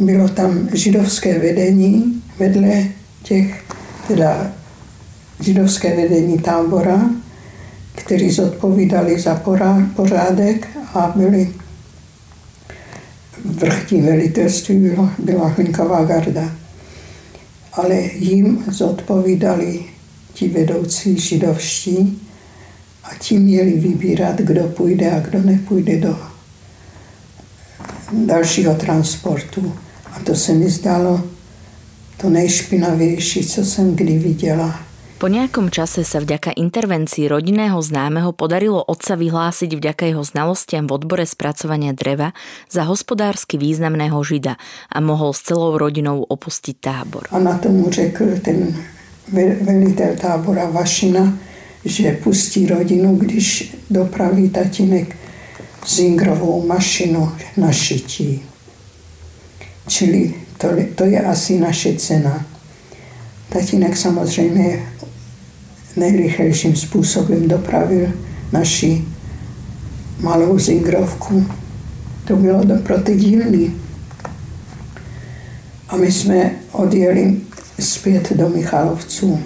bylo 0.00 0.28
tam 0.28 0.68
židovské 0.72 1.38
vedení 1.38 2.22
vedle 2.38 2.84
těch, 3.22 3.64
teda 4.08 4.52
židovské 5.40 5.96
vedení 5.96 6.38
tábora, 6.38 7.10
kteří 7.94 8.30
zodpovídali 8.30 9.20
za 9.20 9.42
pořádek 9.96 10.68
a 10.94 11.12
byli 11.16 11.54
vrchní 13.46 14.02
velitelství 14.02 14.76
byla, 14.76 15.14
byla 15.18 15.48
Hlinková 15.48 16.04
garda. 16.04 16.56
Ale 17.72 18.00
jim 18.18 18.64
zodpovídali 18.70 19.84
ti 20.32 20.48
vedoucí 20.48 21.18
židovští 21.18 22.22
a 23.04 23.10
ti 23.18 23.38
měli 23.38 23.72
vybírat, 23.72 24.40
kdo 24.40 24.62
půjde 24.62 25.10
a 25.10 25.20
kdo 25.20 25.42
nepůjde 25.42 25.96
do 25.96 26.18
dalšího 28.12 28.74
transportu. 28.74 29.72
A 30.12 30.20
to 30.20 30.34
se 30.34 30.52
mi 30.52 30.70
zdalo 30.70 31.24
to 32.16 32.30
nejšpinavější, 32.30 33.46
co 33.46 33.64
jsem 33.64 33.96
kdy 33.96 34.18
viděla. 34.18 34.85
Po 35.16 35.32
nejakom 35.32 35.72
čase 35.72 36.04
sa 36.04 36.20
vďaka 36.20 36.52
intervencii 36.60 37.24
rodinného 37.24 37.80
známeho 37.80 38.36
podarilo 38.36 38.84
otca 38.84 39.16
vyhlásiť 39.16 39.72
vďaka 39.72 40.12
jeho 40.12 40.20
znalostiam 40.20 40.84
v 40.84 40.92
odbore 40.92 41.24
spracovania 41.24 41.96
dreva 41.96 42.36
za 42.68 42.84
hospodársky 42.84 43.56
významného 43.56 44.20
žida 44.20 44.60
a 44.92 44.98
mohol 45.00 45.32
s 45.32 45.48
celou 45.48 45.80
rodinou 45.80 46.20
opustiť 46.20 46.76
tábor. 46.76 47.32
A 47.32 47.40
na 47.40 47.56
tomu 47.56 47.88
řekl 47.88 48.44
ten 48.44 48.76
velitel 49.64 50.20
tábora 50.20 50.68
Vašina, 50.68 51.32
že 51.80 52.12
pustí 52.20 52.68
rodinu, 52.68 53.16
když 53.16 53.72
dopraví 53.88 54.52
tatínek 54.52 55.16
zingrovou 55.80 56.60
mašinu 56.66 57.32
na 57.56 57.72
šití. 57.72 58.44
Čili 59.88 60.34
to, 60.60 60.68
to 60.94 61.04
je 61.08 61.20
asi 61.24 61.56
naše 61.56 61.96
cena. 61.96 62.44
Tatínek 63.48 63.96
samozřejmě 63.96 64.95
nejrychlejším 65.96 66.76
způsobem 66.76 67.48
dopravil 67.48 68.08
naši 68.52 69.04
malou 70.20 70.58
zingrovku. 70.58 71.46
To 72.24 72.36
bylo 72.36 72.64
do 72.64 72.74
pro 72.74 73.00
ty 73.00 73.16
dílny. 73.16 73.70
A 75.88 75.96
my 75.96 76.12
jsme 76.12 76.50
odjeli 76.72 77.36
zpět 77.78 78.32
do 78.32 78.48
Michalovců. 78.48 79.40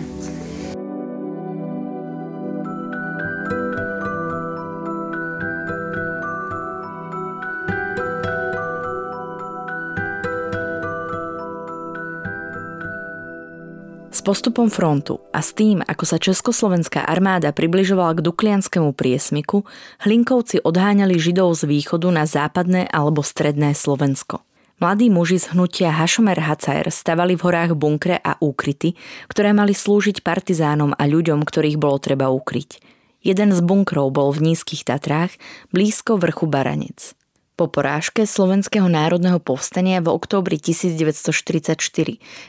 Postupom 14.31 14.71
frontu 14.71 15.19
a 15.35 15.43
s 15.43 15.51
tým, 15.51 15.83
ako 15.83 16.07
sa 16.07 16.15
československá 16.15 17.03
armáda 17.03 17.51
približovala 17.51 18.15
k 18.15 18.31
Duklianskému 18.31 18.95
priesmiku, 18.95 19.67
Hlinkovci 20.07 20.63
odháňali 20.63 21.19
Židov 21.19 21.59
z 21.59 21.67
východu 21.67 22.15
na 22.15 22.31
západné 22.31 22.87
alebo 22.95 23.27
stredné 23.27 23.75
Slovensko. 23.75 24.47
Mladí 24.79 25.11
muži 25.11 25.43
z 25.43 25.51
hnutia 25.51 25.91
Hašomer 25.91 26.39
Hacaer 26.47 26.95
stavali 26.95 27.35
v 27.35 27.43
horách 27.43 27.75
bunkre 27.75 28.23
a 28.23 28.39
úkryty, 28.39 28.95
ktoré 29.27 29.51
mali 29.51 29.75
slúžiť 29.75 30.23
partizánom 30.23 30.95
a 30.95 31.11
ľuďom, 31.11 31.43
ktorých 31.43 31.83
bolo 31.83 31.99
treba 31.99 32.31
ukryť. 32.31 32.79
Jeden 33.27 33.51
z 33.51 33.59
bunkrov 33.67 34.15
bol 34.15 34.31
v 34.31 34.55
nízkych 34.55 34.87
Tatrách, 34.87 35.35
blízko 35.75 36.23
vrchu 36.23 36.47
Baranec. 36.47 37.19
Po 37.61 37.69
porážke 37.69 38.25
Slovenského 38.25 38.89
národného 38.89 39.37
povstania 39.37 40.01
v 40.01 40.09
októbri 40.09 40.57
1944, 40.57 41.77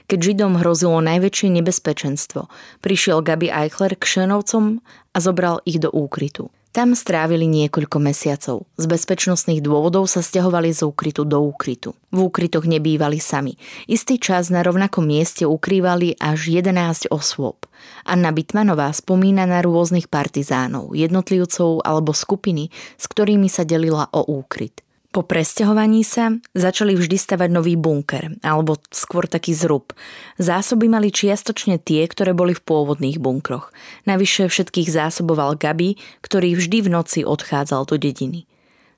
keď 0.07 0.19
Židom 0.23 0.55
hrozilo 0.63 1.03
najväčšie 1.03 1.51
nebezpečenstvo, 1.59 2.47
prišiel 2.79 3.19
Gabi 3.19 3.51
Eichler 3.51 3.99
k 3.99 4.03
Šenovcom 4.07 4.79
a 5.11 5.17
zobral 5.19 5.59
ich 5.67 5.83
do 5.83 5.91
úkrytu. 5.91 6.47
Tam 6.71 6.95
strávili 6.95 7.43
niekoľko 7.43 7.99
mesiacov. 7.99 8.63
Z 8.79 8.87
bezpečnostných 8.87 9.59
dôvodov 9.59 10.07
sa 10.07 10.23
stiahovali 10.23 10.71
z 10.71 10.87
úkrytu 10.87 11.27
do 11.27 11.43
úkrytu. 11.43 11.91
V 12.15 12.31
úkrytoch 12.31 12.63
nebývali 12.63 13.19
sami. 13.19 13.59
Istý 13.91 14.15
čas 14.15 14.47
na 14.47 14.63
rovnakom 14.63 15.03
mieste 15.03 15.43
ukrývali 15.43 16.23
až 16.23 16.55
11 16.63 17.11
osôb. 17.11 17.67
Anna 18.07 18.31
Bitmanová 18.31 18.95
spomína 18.95 19.43
na 19.43 19.59
rôznych 19.59 20.07
partizánov, 20.07 20.95
jednotlivcov 20.95 21.83
alebo 21.83 22.15
skupiny, 22.15 22.71
s 22.95 23.11
ktorými 23.11 23.51
sa 23.51 23.67
delila 23.67 24.07
o 24.15 24.23
úkryt. 24.23 24.79
Po 25.11 25.27
presťahovaní 25.27 26.07
sa 26.07 26.39
začali 26.55 26.95
vždy 26.95 27.19
stavať 27.19 27.51
nový 27.51 27.75
bunker, 27.75 28.31
alebo 28.47 28.79
skôr 28.95 29.27
taký 29.27 29.51
zrub. 29.51 29.91
Zásoby 30.39 30.87
mali 30.87 31.11
čiastočne 31.11 31.83
tie, 31.83 32.07
ktoré 32.07 32.31
boli 32.31 32.55
v 32.55 32.63
pôvodných 32.63 33.19
bunkroch. 33.19 33.75
Navyše 34.07 34.47
všetkých 34.47 34.87
zásoboval 34.87 35.59
Gabi, 35.59 35.99
ktorý 36.23 36.55
vždy 36.55 36.87
v 36.87 36.89
noci 36.95 37.19
odchádzal 37.27 37.91
do 37.91 37.99
dediny. 37.99 38.47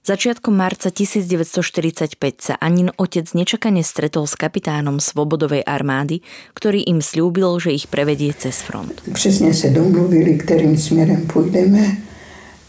Začiatkom 0.06 0.54
marca 0.54 0.94
1945 0.94 2.14
sa 2.38 2.62
Anin 2.62 2.94
otec 2.94 3.26
nečakane 3.34 3.82
stretol 3.82 4.30
s 4.30 4.38
kapitánom 4.38 5.02
Svobodovej 5.02 5.66
armády, 5.66 6.22
ktorý 6.54 6.86
im 6.94 7.02
slúbil, 7.02 7.58
že 7.58 7.74
ich 7.74 7.90
prevedie 7.90 8.38
cez 8.38 8.62
front. 8.62 9.02
Přesně 9.02 9.54
se 9.54 9.70
domluvili, 9.70 10.38
kterým 10.38 10.78
směrem 10.78 11.26
půjdeme 11.26 11.98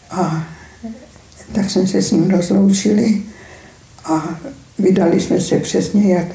a 0.09 0.47
tak 1.53 1.69
jsme 1.69 1.87
se 1.87 2.01
s 2.01 2.11
ním 2.11 2.29
rozloučili 2.29 3.34
a 4.05 4.39
vydali 4.79 5.19
jsme 5.21 5.41
se 5.41 5.59
přesně 5.59 6.13
jak 6.13 6.27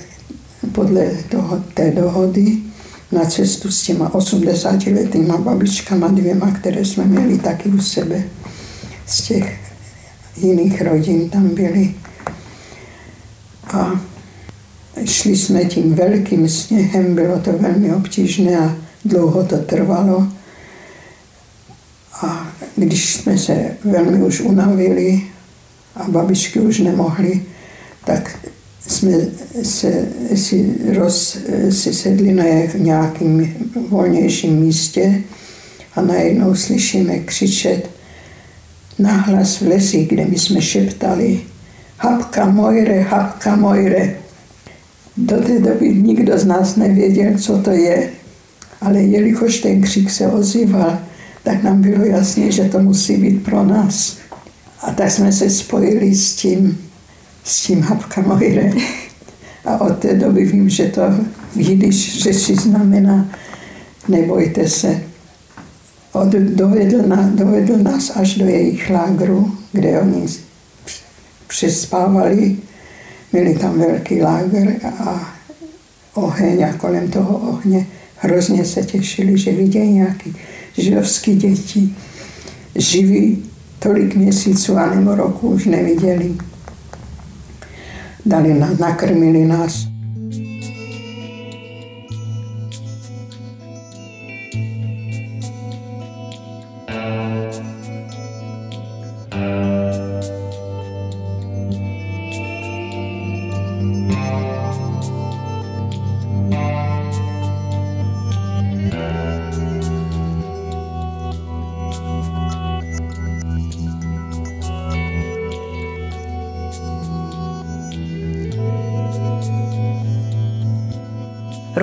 podle 0.73 1.07
toho, 1.29 1.65
té 1.75 1.91
dohody 1.91 2.59
na 3.13 3.25
cestu 3.25 3.71
s 3.71 3.83
těma 3.83 4.15
80 4.15 4.87
letýma 4.87 5.37
babičkama 5.37 6.09
dvěma, 6.09 6.51
které 6.51 6.85
jsme 6.85 7.05
měli 7.05 7.39
taky 7.39 7.69
u 7.69 7.81
sebe. 7.81 8.23
Z 9.07 9.23
těch 9.23 9.73
jiných 10.37 10.83
rodin 10.83 11.31
tam 11.31 11.49
byli. 11.49 11.95
A 13.73 14.01
šli 15.05 15.37
jsme 15.37 15.65
tím 15.65 15.95
velkým 15.95 16.49
sněhem, 16.49 17.15
bylo 17.15 17.39
to 17.39 17.53
velmi 17.53 17.95
obtížné 17.95 18.59
a 18.59 18.77
dlouho 19.05 19.45
to 19.45 19.59
trvalo. 19.59 20.29
A 22.23 22.53
když 22.77 23.15
jsme 23.15 23.39
se 23.39 23.77
velmi 23.85 24.23
už 24.23 24.41
unavili 24.41 25.23
a 25.97 26.09
babičky 26.09 26.61
už 26.61 26.79
nemohly, 26.79 27.43
tak 28.05 28.49
jsme 28.89 29.13
se, 29.63 30.09
si, 30.35 30.75
roz, 30.95 31.39
si 31.71 31.95
sedli 31.95 32.33
na 32.33 32.45
nějakým 32.75 33.55
volnějším 33.89 34.57
místě 34.57 35.23
a 35.95 36.01
najednou 36.03 36.55
slyšíme 36.55 37.19
křičet 37.19 37.91
nahlas 38.99 39.61
v 39.61 39.69
lesi, 39.69 40.05
kde 40.05 40.25
my 40.25 40.39
jsme 40.39 40.63
šeptali 40.63 41.41
Hapka 41.99 42.51
Mojre, 42.51 43.01
Hapka 43.01 43.57
Mojre. 43.57 44.15
Do 45.17 45.37
té 45.37 45.59
doby 45.59 45.95
nikdo 45.95 46.39
z 46.39 46.47
nás 46.47 46.77
nevěděl, 46.77 47.39
co 47.39 47.59
to 47.59 47.71
je, 47.71 48.11
ale 48.81 49.03
jelikož 49.03 49.59
ten 49.59 49.81
křik 49.81 50.11
se 50.11 50.27
ozýval, 50.27 50.99
tak 51.43 51.63
nám 51.63 51.83
bylo 51.83 52.05
jasné, 52.05 52.53
že 52.53 52.65
to 52.65 52.79
musí 52.79 53.17
být 53.17 53.45
pro 53.45 53.65
nás. 53.65 54.19
A 54.81 54.93
tak 54.93 55.11
jsme 55.11 55.33
se 55.33 55.51
spojili 55.51 56.15
s 56.15 56.35
tím 56.35 56.79
s 57.45 57.63
tím 57.63 57.81
hapka 57.81 58.21
mojre. 58.21 58.73
A 59.65 59.81
od 59.81 59.99
té 59.99 60.15
doby 60.15 60.45
vím, 60.45 60.69
že 60.69 60.85
to 60.85 61.03
v 61.57 61.61
jidiš 61.61 62.23
řeči 62.23 62.55
znamená 62.55 63.29
nebojte 64.09 64.69
se. 64.69 65.03
Od, 66.13 66.29
dovedl, 66.29 67.03
na, 67.07 67.31
dovedl 67.35 67.77
nás 67.77 68.17
až 68.17 68.35
do 68.35 68.47
jejich 68.47 68.91
lágru, 68.91 69.53
kde 69.73 70.01
oni 70.01 70.27
přespávali. 71.49 72.57
Měli 73.33 73.55
tam 73.55 73.79
velký 73.79 74.23
lágr 74.23 74.73
a 74.99 75.35
oheň 76.15 76.65
a 76.65 76.73
kolem 76.73 77.11
toho 77.11 77.39
ohně 77.39 77.87
hrozně 78.17 78.65
se 78.65 78.83
těšili, 78.83 79.39
že 79.39 79.53
vidějí 79.53 79.93
nějaký 79.93 80.37
židovský 80.79 81.35
děti 81.35 81.95
živí 82.77 83.45
tolik 83.79 84.17
měsíců 84.17 84.77
a 84.77 84.95
nebo 84.95 85.15
roku 85.15 85.49
už 85.49 85.67
neviděli 85.67 86.35
dali 88.27 88.55
nás, 88.55 88.79
nakrmili 88.79 89.45
nás. 89.45 89.90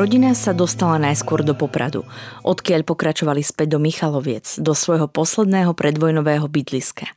Rodina 0.08 0.32
sa 0.32 0.56
dostala 0.56 0.96
najskôr 1.04 1.44
do 1.44 1.52
Popradu, 1.52 2.08
odkiaľ 2.48 2.88
pokračovali 2.88 3.44
späť 3.44 3.76
do 3.76 3.80
Michaloviec, 3.84 4.56
do 4.56 4.72
svojho 4.72 5.12
posledného 5.12 5.76
predvojnového 5.76 6.48
bydliska. 6.48 7.12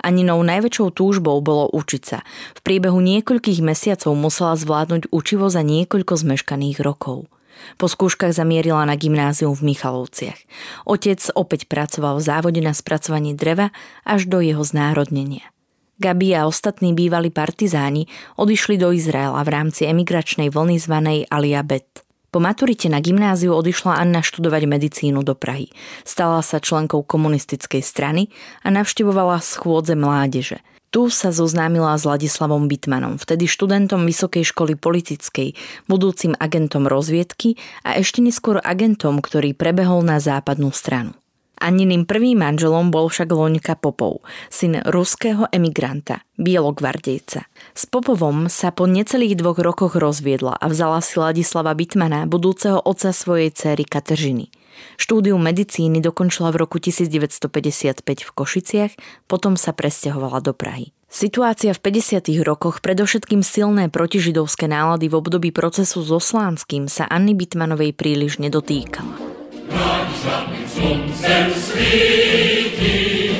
Aninou 0.00 0.40
najväčšou 0.40 0.96
túžbou 0.96 1.36
bolo 1.44 1.68
učiť 1.76 2.02
sa. 2.08 2.24
V 2.56 2.64
priebehu 2.64 3.04
niekoľkých 3.04 3.60
mesiacov 3.60 4.16
musela 4.16 4.56
zvládnuť 4.56 5.12
učivo 5.12 5.52
za 5.52 5.60
niekoľko 5.60 6.24
zmeškaných 6.24 6.80
rokov. 6.80 7.28
Po 7.76 7.84
skúškach 7.84 8.32
zamierila 8.32 8.88
na 8.88 8.96
gymnázium 8.96 9.52
v 9.52 9.76
Michalovciach. 9.76 10.40
Otec 10.88 11.20
opäť 11.36 11.68
pracoval 11.68 12.16
v 12.16 12.24
závode 12.32 12.64
na 12.64 12.72
spracovaní 12.72 13.36
dreva 13.36 13.76
až 14.08 14.24
do 14.24 14.40
jeho 14.40 14.64
znárodnenia. 14.64 15.52
Gabi 16.00 16.32
a 16.32 16.48
ostatní 16.48 16.96
bývalí 16.96 17.28
partizáni 17.28 18.08
odišli 18.40 18.80
do 18.80 18.88
Izraela 18.88 19.44
v 19.44 19.52
rámci 19.52 19.84
emigračnej 19.84 20.48
vlny 20.48 20.80
zvanej 20.80 21.28
Alia 21.28 21.60
Bet. 21.60 22.01
Po 22.32 22.40
maturite 22.40 22.88
na 22.88 23.04
gymnáziu 23.04 23.52
odišla 23.52 24.00
Anna 24.00 24.24
študovať 24.24 24.64
medicínu 24.64 25.20
do 25.20 25.36
Prahy. 25.36 25.68
Stala 26.00 26.40
sa 26.40 26.64
členkou 26.64 27.04
komunistickej 27.04 27.84
strany 27.84 28.32
a 28.64 28.72
navštevovala 28.72 29.36
schôdze 29.44 29.92
mládeže. 29.92 30.64
Tu 30.92 31.12
sa 31.12 31.28
zoznámila 31.28 31.92
s 31.96 32.08
Ladislavom 32.08 32.72
Bitmanom, 32.72 33.20
vtedy 33.20 33.44
študentom 33.44 34.08
Vysokej 34.08 34.48
školy 34.48 34.80
politickej, 34.80 35.56
budúcim 35.88 36.32
agentom 36.40 36.88
rozviedky 36.88 37.60
a 37.84 38.00
ešte 38.00 38.24
neskôr 38.24 38.60
agentom, 38.64 39.20
ktorý 39.20 39.52
prebehol 39.52 40.00
na 40.00 40.16
západnú 40.16 40.72
stranu. 40.72 41.16
Aniným 41.62 42.10
prvým 42.10 42.42
manželom 42.42 42.90
bol 42.90 43.06
však 43.06 43.30
Loňka 43.30 43.78
Popov, 43.78 44.26
syn 44.50 44.82
ruského 44.82 45.46
emigranta, 45.54 46.26
bielogvardejca. 46.42 47.46
S 47.70 47.86
Popovom 47.86 48.50
sa 48.50 48.74
po 48.74 48.90
necelých 48.90 49.38
dvoch 49.38 49.62
rokoch 49.62 49.94
rozviedla 49.94 50.58
a 50.58 50.66
vzala 50.66 50.98
si 50.98 51.22
Ladislava 51.22 51.70
Bitmana, 51.78 52.26
budúceho 52.26 52.82
otca 52.82 53.14
svojej 53.14 53.54
céry 53.54 53.86
Kateřiny. 53.86 54.50
Štúdium 54.98 55.38
medicíny 55.38 56.02
dokončila 56.02 56.50
v 56.50 56.66
roku 56.66 56.82
1955 56.82 58.02
v 58.02 58.30
Košiciach, 58.34 58.92
potom 59.30 59.54
sa 59.54 59.70
presťahovala 59.70 60.42
do 60.42 60.50
Prahy. 60.50 60.90
Situácia 61.12 61.76
v 61.76 61.80
50. 61.92 62.24
rokoch, 62.40 62.80
predovšetkým 62.80 63.44
silné 63.44 63.92
protižidovské 63.92 64.64
nálady 64.64 65.12
v 65.12 65.20
období 65.20 65.52
procesu 65.52 66.00
so 66.00 66.16
Slánským 66.16 66.88
sa 66.88 67.04
Anny 67.04 67.36
Bitmanovej 67.36 67.92
príliš 67.92 68.40
nedotýkala. 68.40 69.12
cum 70.82 71.00
sens 71.20 71.72
vidi, 71.74 73.30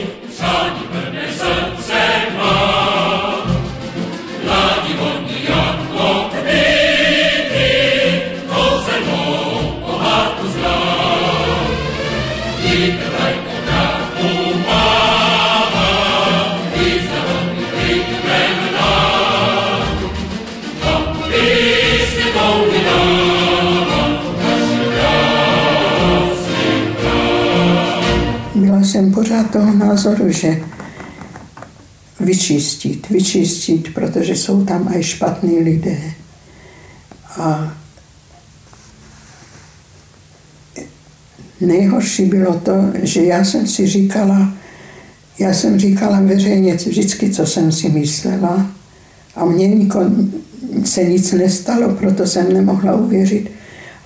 pořád 29.14 29.51
toho 29.51 29.75
názoru, 29.75 30.33
že 30.33 30.62
vyčistit, 32.20 33.09
vyčistit, 33.09 33.94
protože 33.94 34.37
jsou 34.37 34.64
tam 34.64 34.88
aj 34.88 35.03
špatní 35.03 35.59
lidé. 35.59 35.98
A 37.38 37.72
nejhorší 41.61 42.25
bylo 42.25 42.55
to, 42.55 42.72
že 43.03 43.25
já 43.25 43.44
jsem 43.44 43.66
si 43.66 43.87
říkala, 43.87 44.55
já 45.38 45.55
jsem 45.55 45.79
říkala 45.79 46.20
veřejně 46.20 46.75
vždycky, 46.75 47.31
co 47.31 47.46
jsem 47.46 47.72
si 47.72 47.88
myslela 47.88 48.66
a 49.37 49.44
mně 49.44 49.68
niko, 49.68 50.01
se 50.85 51.05
nic 51.05 51.33
nestalo, 51.33 51.94
proto 51.94 52.27
jsem 52.27 52.53
nemohla 52.53 52.94
uvěřit, 52.94 53.51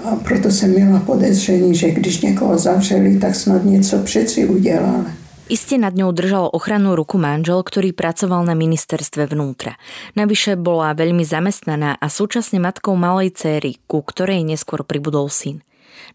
a 0.06 0.16
proto 0.16 0.50
jsem 0.50 0.70
měla 0.70 1.00
podezření, 1.00 1.74
že 1.74 1.90
když 1.90 2.20
někoho 2.20 2.58
zavřeli, 2.58 3.18
tak 3.18 3.34
snad 3.34 3.64
něco 3.64 3.98
přeci 3.98 4.46
udělal. 4.46 5.04
Iste 5.46 5.78
nad 5.78 5.94
ňou 5.94 6.10
držal 6.10 6.50
ochrannú 6.50 6.98
ruku 6.98 7.22
manžel, 7.22 7.62
ktorý 7.62 7.94
pracoval 7.94 8.42
na 8.42 8.58
ministerstve 8.58 9.30
vnútra. 9.30 9.78
Navyše 10.18 10.58
bola 10.58 10.90
veľmi 10.90 11.22
zamestnaná 11.22 11.94
a 12.02 12.06
súčasne 12.10 12.58
matkou 12.58 12.98
malej 12.98 13.30
céry, 13.38 13.78
ku 13.86 14.02
ktorej 14.02 14.42
neskôr 14.42 14.82
pribudol 14.82 15.30
syn. 15.30 15.62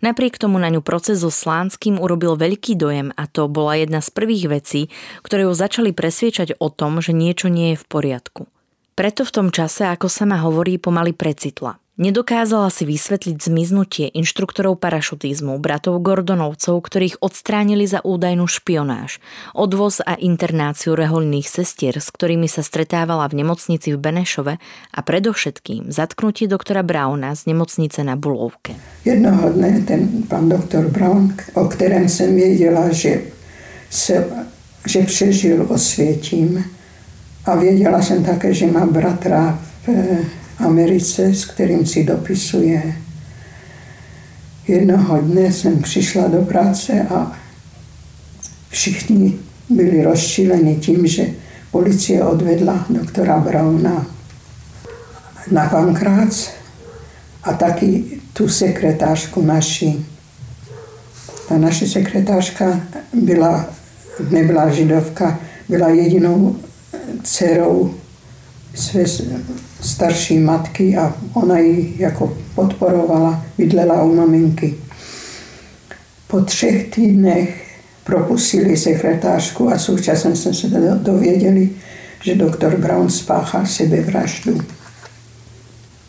Napriek 0.04 0.36
tomu 0.36 0.60
na 0.60 0.68
ňu 0.68 0.84
proces 0.84 1.24
so 1.24 1.32
Slánským 1.32 1.96
urobil 1.96 2.36
veľký 2.36 2.76
dojem 2.76 3.16
a 3.16 3.24
to 3.24 3.48
bola 3.48 3.80
jedna 3.80 4.04
z 4.04 4.12
prvých 4.12 4.46
vecí, 4.52 4.82
ktoré 5.24 5.48
ju 5.48 5.56
začali 5.56 5.96
presviečať 5.96 6.60
o 6.60 6.68
tom, 6.68 7.00
že 7.00 7.16
niečo 7.16 7.48
nie 7.48 7.72
je 7.72 7.80
v 7.80 7.86
poriadku. 7.88 8.52
Preto 9.00 9.24
v 9.24 9.32
tom 9.32 9.48
čase, 9.56 9.88
ako 9.88 10.12
sa 10.12 10.28
ma 10.28 10.44
hovorí, 10.44 10.76
pomaly 10.76 11.16
precitla. 11.16 11.80
Nedokázala 12.02 12.74
si 12.74 12.90
vysvetliť 12.90 13.38
zmiznutie 13.38 14.10
inštruktorov 14.10 14.82
parašutizmu, 14.82 15.62
bratov 15.62 16.02
Gordonovcov, 16.02 16.82
ktorých 16.82 17.22
odstránili 17.22 17.86
za 17.86 18.02
údajnú 18.02 18.50
špionáž, 18.50 19.22
odvoz 19.54 20.02
a 20.02 20.18
internáciu 20.18 20.98
reholných 20.98 21.46
sestier, 21.46 22.02
s 22.02 22.10
ktorými 22.10 22.50
sa 22.50 22.66
stretávala 22.66 23.30
v 23.30 23.46
nemocnici 23.46 23.94
v 23.94 24.02
Benešove 24.02 24.58
a 24.90 25.00
predovšetkým 25.06 25.94
zatknutie 25.94 26.50
doktora 26.50 26.82
Brauna 26.82 27.38
z 27.38 27.54
nemocnice 27.54 28.02
na 28.02 28.18
Bulovke. 28.18 28.74
Jednoho 29.06 29.54
dne 29.54 29.86
ten 29.86 30.26
pán 30.26 30.50
doktor 30.50 30.90
Brown, 30.90 31.38
o 31.54 31.70
kterém 31.70 32.10
jsem 32.10 32.34
věděla, 32.34 32.90
že, 32.90 33.30
se, 33.94 34.26
že 34.90 35.06
přežil 35.06 35.70
osvětím 35.70 36.66
a 37.46 37.56
věděla 37.56 38.02
jsem 38.02 38.26
také, 38.26 38.50
že 38.58 38.66
má 38.74 38.90
bratra 38.90 39.54
v 39.86 40.41
Americe, 40.62 41.34
s 41.34 41.46
kterým 41.46 41.86
si 41.86 42.04
dopisuje. 42.04 42.96
Jednoho 44.68 45.22
dne 45.22 45.54
jsem 45.54 45.82
přišla 45.82 46.28
do 46.28 46.42
práce 46.42 47.02
a 47.10 47.32
všichni 48.70 49.40
byli 49.70 50.04
rozčíleni 50.04 50.76
tím, 50.76 51.08
že 51.08 51.26
policie 51.72 52.24
odvedla 52.24 52.86
doktora 52.90 53.40
Brauna 53.40 54.06
na 55.52 55.70
pankrác 55.70 56.50
a 57.44 57.54
taky 57.54 58.04
tu 58.34 58.50
sekretářku 58.50 59.42
naši. 59.42 60.06
Ta 61.50 61.58
naše 61.58 61.88
sekretářka 61.88 62.82
byla, 63.14 63.66
nebyla 64.30 64.70
židovka, 64.70 65.40
byla 65.70 65.90
jedinou 65.90 66.56
dcerou 67.24 67.94
své 68.76 69.04
starší 69.82 70.38
matky 70.38 70.98
a 70.98 71.16
ona 71.34 71.60
ji 71.60 71.94
jako 71.98 72.38
podporovala, 72.56 73.46
bydlela 73.58 74.04
u 74.04 74.16
maminky. 74.16 74.76
Po 76.28 76.42
třech 76.42 76.90
týdnech 76.90 77.72
propustili 78.04 78.78
sekretářku 78.78 79.70
a 79.70 79.80
současně 79.80 80.36
jsme 80.36 80.54
se 80.54 80.68
dověděli, 81.04 81.70
že 82.24 82.36
doktor 82.36 82.78
Brown 82.78 83.10
spáchal 83.10 83.66
sebevraždu. 83.66 84.62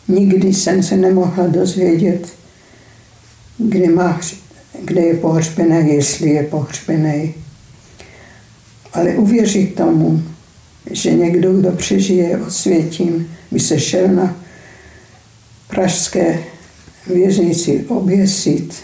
Nikdy 0.07 0.53
jsem 0.53 0.83
se 0.83 0.97
nemohla 0.97 1.47
dozvědět, 1.47 2.27
kde, 3.57 3.89
má, 3.89 4.19
kde 4.81 5.01
je 5.01 5.13
pohřbený, 5.13 5.93
jestli 5.93 6.29
je 6.29 6.43
pohřbený. 6.43 7.33
Ale 8.93 9.09
uvěřit 9.09 9.75
tomu, 9.75 10.23
že 10.91 11.13
někdo, 11.13 11.53
kdo 11.53 11.71
přežije 11.71 12.37
osvětím, 12.37 13.27
by 13.51 13.59
se 13.59 13.79
šel 13.79 14.07
na 14.07 14.35
pražské 15.67 16.39
věznici 17.07 17.85
oběsit, 17.87 18.75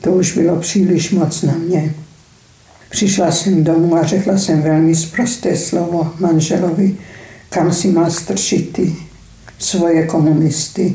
to 0.00 0.12
už 0.12 0.34
bylo 0.36 0.56
příliš 0.56 1.10
moc 1.10 1.42
na 1.42 1.52
mě. 1.52 1.94
Přišla 2.90 3.32
jsem 3.32 3.64
domů 3.64 3.96
a 3.96 4.02
řekla 4.02 4.38
jsem 4.38 4.62
velmi 4.62 4.94
zprosté 4.94 5.56
slovo 5.56 6.12
manželovi, 6.20 6.96
kam 7.48 7.72
si 7.72 7.88
má 7.88 8.10
strčit 8.10 8.72
ty 8.72 8.96
svoje 9.58 10.06
komunisty. 10.06 10.94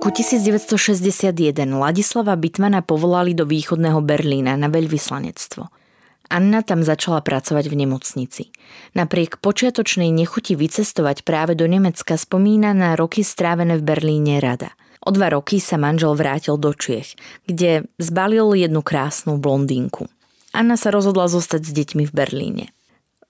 Roku 0.00 0.16
1961 0.16 1.76
Ladislava 1.76 2.32
Bitmana 2.32 2.80
povolali 2.80 3.36
do 3.36 3.44
východného 3.44 4.00
Berlína 4.00 4.56
na 4.56 4.72
veľvyslanectvo. 4.72 5.68
Anna 6.32 6.64
tam 6.64 6.80
začala 6.80 7.20
pracovať 7.20 7.68
v 7.68 7.84
nemocnici. 7.84 8.48
Napriek 8.96 9.44
počiatočnej 9.44 10.08
nechuti 10.08 10.56
vycestovať 10.56 11.20
práve 11.20 11.52
do 11.52 11.68
Nemecka 11.68 12.16
spomína 12.16 12.72
na 12.72 12.96
roky 12.96 13.20
strávené 13.20 13.76
v 13.76 13.84
Berlíne 13.84 14.40
rada. 14.40 14.72
O 15.04 15.12
dva 15.12 15.36
roky 15.36 15.60
sa 15.60 15.76
manžel 15.76 16.16
vrátil 16.16 16.56
do 16.56 16.72
Čiech, 16.72 17.20
kde 17.44 17.84
zbalil 18.00 18.56
jednu 18.56 18.80
krásnu 18.80 19.36
blondínku. 19.36 20.08
Anna 20.56 20.80
sa 20.80 20.96
rozhodla 20.96 21.28
zostať 21.28 21.60
s 21.60 21.76
deťmi 21.76 22.08
v 22.08 22.12
Berlíne. 22.16 22.64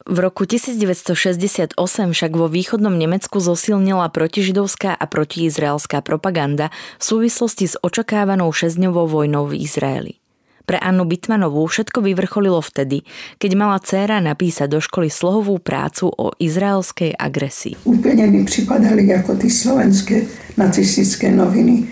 V 0.09 0.17
roku 0.17 0.49
1968 0.49 1.77
však 2.17 2.33
vo 2.33 2.49
východnom 2.49 2.97
Nemecku 2.97 3.37
zosilnila 3.37 4.09
protižidovská 4.09 4.97
a 4.97 5.05
protiizraelská 5.05 6.01
propaganda 6.01 6.73
v 6.97 7.05
súvislosti 7.05 7.69
s 7.69 7.77
očakávanou 7.77 8.49
šesťdňovou 8.49 9.05
vojnou 9.05 9.45
v 9.45 9.61
Izraeli. 9.61 10.17
Pre 10.65 10.81
Annu 10.81 11.05
Bitmanovú 11.05 11.67
všetko 11.69 12.01
vyvrcholilo 12.01 12.65
vtedy, 12.65 13.05
keď 13.37 13.51
mala 13.59 13.77
dcéra 13.77 14.25
napísať 14.25 14.73
do 14.73 14.81
školy 14.81 15.13
slohovú 15.13 15.61
prácu 15.61 16.09
o 16.09 16.33
izraelskej 16.41 17.19
agresii. 17.21 17.85
Úplne 17.85 18.25
mi 18.31 18.47
připadali 18.49 19.05
ako 19.13 19.37
ty 19.37 19.53
slovenské 19.53 20.25
nacistické 20.57 21.29
noviny 21.29 21.91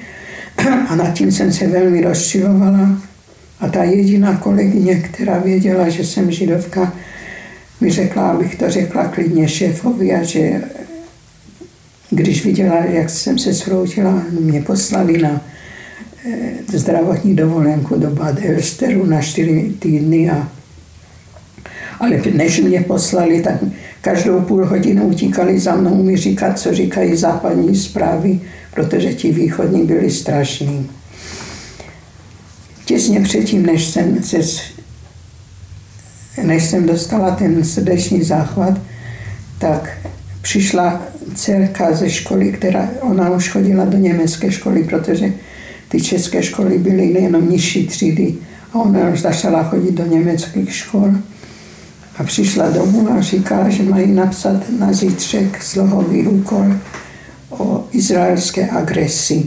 a 0.89 0.95
nad 0.97 1.13
tím 1.13 1.33
jsem 1.33 1.53
se 1.53 1.67
velmi 1.67 2.01
rozčilovala. 2.01 3.03
A 3.61 3.69
ta 3.69 3.85
jediná 3.85 4.37
kolegyně, 4.37 4.95
která 4.95 5.39
věděla, 5.39 5.89
že 5.89 6.05
jsem 6.05 6.31
židovka, 6.31 6.93
mi 7.81 8.11
abych 8.11 8.57
to 8.57 8.71
řekla 8.71 9.05
klidně 9.05 9.49
šéfovi 9.49 10.15
a 10.15 10.23
že 10.23 10.63
když 12.11 12.45
viděla, 12.45 12.85
jak 12.85 13.11
jsem 13.11 13.39
se 13.39 13.55
sroutila, 13.55 14.23
mě 14.41 14.63
poslali 14.63 15.19
na 15.19 15.45
eh, 16.27 16.79
zdravotní 16.79 17.37
dovolenku 17.37 17.99
do 17.99 18.11
Bad 18.11 18.39
Elsteru 18.45 19.07
na 19.07 19.23
čtyři 19.23 19.75
týdny 19.79 20.31
a 20.31 20.49
ale 22.01 22.23
než 22.35 22.61
mě 22.61 22.81
poslali, 22.81 23.43
tak 23.43 23.55
každou 24.01 24.41
půl 24.41 24.67
hodinu 24.67 25.09
utíkali 25.09 25.59
za 25.59 25.77
mnou 25.77 26.03
mi 26.03 26.17
říkat, 26.17 26.59
co 26.59 26.75
říkají 26.75 27.17
západní 27.17 27.77
zprávy, 27.77 28.41
protože 28.75 29.15
ti 29.15 29.33
východní 29.33 29.85
byli 29.85 30.11
strašní. 30.11 30.91
Těsně 32.85 33.21
předtím, 33.21 33.67
než 33.67 33.87
jsem 33.87 34.23
se 34.23 34.39
než 36.43 36.65
jsem 36.65 36.87
dostala 36.87 37.31
ten 37.31 37.65
srdeční 37.65 38.23
záchvat, 38.23 38.81
tak 39.59 39.99
přišla 40.43 41.03
dcerka 41.35 41.95
ze 41.95 42.11
školy, 42.11 42.53
která, 42.53 42.89
ona 43.01 43.31
už 43.31 43.49
chodila 43.49 43.85
do 43.85 43.99
německé 43.99 44.53
školy, 44.53 44.85
protože 44.85 45.33
ty 45.89 46.01
české 46.01 46.43
školy 46.43 46.79
byly 46.79 47.23
jenom 47.23 47.51
nižší 47.51 47.87
třídy 47.87 48.35
a 48.73 48.79
ona 48.79 49.09
už 49.09 49.21
začala 49.21 49.63
chodit 49.63 49.95
do 49.95 50.07
německých 50.07 50.75
škol. 50.75 51.15
A 52.19 52.25
přišla 52.25 52.71
domů 52.71 53.13
a 53.13 53.21
říkala, 53.21 53.69
že 53.69 53.83
mají 53.83 54.13
napsat 54.13 54.71
na 54.79 54.93
zítřek 54.93 55.63
slohový 55.63 56.27
úkol 56.27 56.77
o 57.49 57.85
izraelské 57.93 58.71
agresi. 58.71 59.47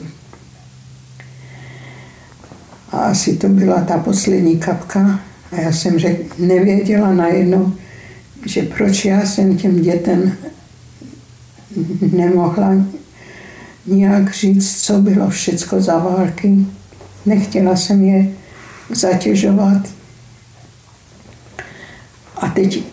A 2.91 2.97
asi 2.97 3.37
to 3.37 3.49
byla 3.49 3.81
ta 3.81 3.97
poslední 3.97 4.57
kapka. 4.57 5.19
A 5.51 5.61
já 5.61 5.71
jsem 5.71 5.99
řek, 5.99 6.39
nevěděla 6.39 7.13
najednou, 7.13 7.73
že 8.45 8.61
proč 8.61 9.05
já 9.05 9.25
jsem 9.25 9.57
těm 9.57 9.81
dětem 9.81 10.33
nemohla 12.11 12.85
nijak 13.85 14.33
říct, 14.33 14.81
co 14.81 15.01
bylo 15.01 15.29
všecko 15.29 15.81
za 15.81 15.97
války. 15.97 16.55
Nechtěla 17.25 17.75
jsem 17.75 18.03
je 18.03 18.31
zatěžovat. 18.89 19.81
A 22.35 22.47
teď 22.47 22.83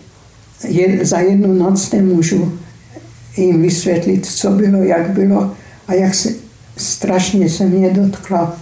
je, 0.69 1.07
za 1.07 1.19
jednu 1.19 1.53
noc 1.55 1.93
nemůžu 1.93 2.59
jim 3.37 3.63
vysvětlit, 3.63 4.27
co 4.27 4.51
bylo, 4.51 4.83
jak 4.83 5.11
bylo 5.11 5.55
a 5.89 5.95
jak 5.95 6.15
se 6.15 6.29
strašně 6.77 7.51
se 7.51 7.65
mě 7.65 7.91
dotkla. 7.91 8.57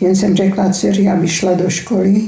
Jen 0.00 0.16
jsem 0.16 0.36
řekla 0.36 0.72
dceři, 0.72 1.08
aby 1.08 1.28
šla 1.28 1.54
do 1.54 1.70
školy, 1.70 2.22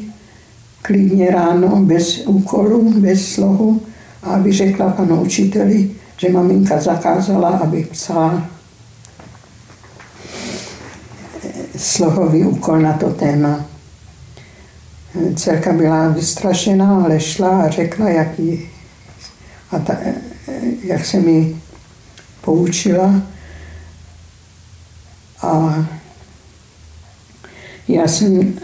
klidně 0.82 1.30
ráno, 1.30 1.76
bez 1.76 2.26
úkolu, 2.26 3.00
bez 3.00 3.28
slohu, 3.28 3.82
a 4.22 4.30
aby 4.30 4.52
řekla 4.52 4.90
panu 4.90 5.20
učiteli, 5.20 5.90
že 6.16 6.28
maminka 6.28 6.80
zakázala, 6.80 7.48
aby 7.48 7.84
psala 7.84 8.48
slohový 11.76 12.44
úkol 12.44 12.80
na 12.80 12.92
to 12.92 13.10
téma. 13.10 13.64
Dcerka 15.34 15.72
byla 15.72 16.08
vystrašená, 16.08 17.04
ale 17.04 17.20
šla 17.20 17.62
a 17.62 17.70
řekla, 17.70 18.08
jak, 18.08 18.38
jí, 18.38 18.68
a 19.70 19.78
ta, 19.78 19.96
jak 20.84 21.04
se 21.04 21.20
mi 21.20 21.56
poučila. 22.40 23.22
A 25.42 25.84
já 27.88 28.08
jsem 28.08 28.54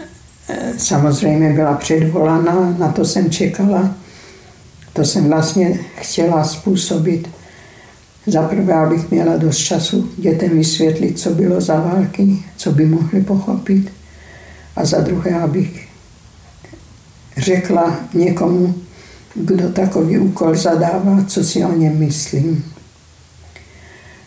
samozřejmě 0.77 1.53
byla 1.53 1.73
předvolaná, 1.73 2.75
na 2.79 2.91
to 2.91 3.05
jsem 3.05 3.31
čekala. 3.31 3.95
To 4.93 5.05
jsem 5.05 5.27
vlastně 5.29 5.79
chtěla 5.95 6.43
způsobit. 6.43 7.29
Za 8.27 8.41
prvé, 8.41 8.73
abych 8.73 9.11
měla 9.11 9.37
dost 9.37 9.57
času 9.57 10.09
dětem 10.17 10.49
vysvětlit, 10.49 11.19
co 11.19 11.29
bylo 11.29 11.61
za 11.61 11.79
války, 11.79 12.43
co 12.57 12.71
by 12.71 12.85
mohli 12.85 13.21
pochopit. 13.21 13.91
A 14.75 14.85
za 14.85 15.01
druhé, 15.01 15.41
abych 15.41 15.87
řekla 17.37 17.99
někomu, 18.13 18.75
kdo 19.35 19.69
takový 19.69 20.19
úkol 20.19 20.55
zadává, 20.55 21.23
co 21.27 21.43
si 21.43 21.65
o 21.65 21.75
něm 21.75 21.99
myslím. 21.99 22.65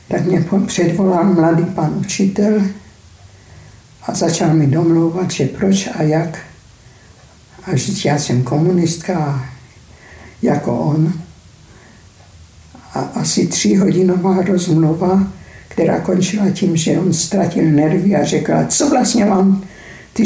Tak 0.09 0.25
mě 0.25 0.45
předvolal 0.67 1.25
mladý 1.25 1.65
pan 1.65 1.95
učitel 2.01 2.63
a 4.07 4.15
začal 4.15 4.55
mi 4.55 4.67
domlouvat, 4.67 5.31
že 5.31 5.47
proč 5.47 5.89
a 5.95 6.03
jak. 6.03 6.39
A 7.65 7.77
že 7.77 8.09
já 8.09 8.19
jsem 8.19 8.43
komunistka 8.43 9.49
jako 10.43 10.79
on. 10.79 11.13
A 12.95 13.01
asi 13.01 13.47
tříhodinová 13.47 14.43
rozmluva, 14.43 15.27
která 15.69 16.01
končila 16.01 16.51
tím, 16.51 16.77
že 16.77 16.99
on 16.99 17.13
ztratil 17.13 17.65
nervy 17.65 18.17
a 18.17 18.25
řekl, 18.25 18.53
co 18.69 18.91
vlastně 18.91 19.25
vám, 19.25 19.65
ty, 20.13 20.23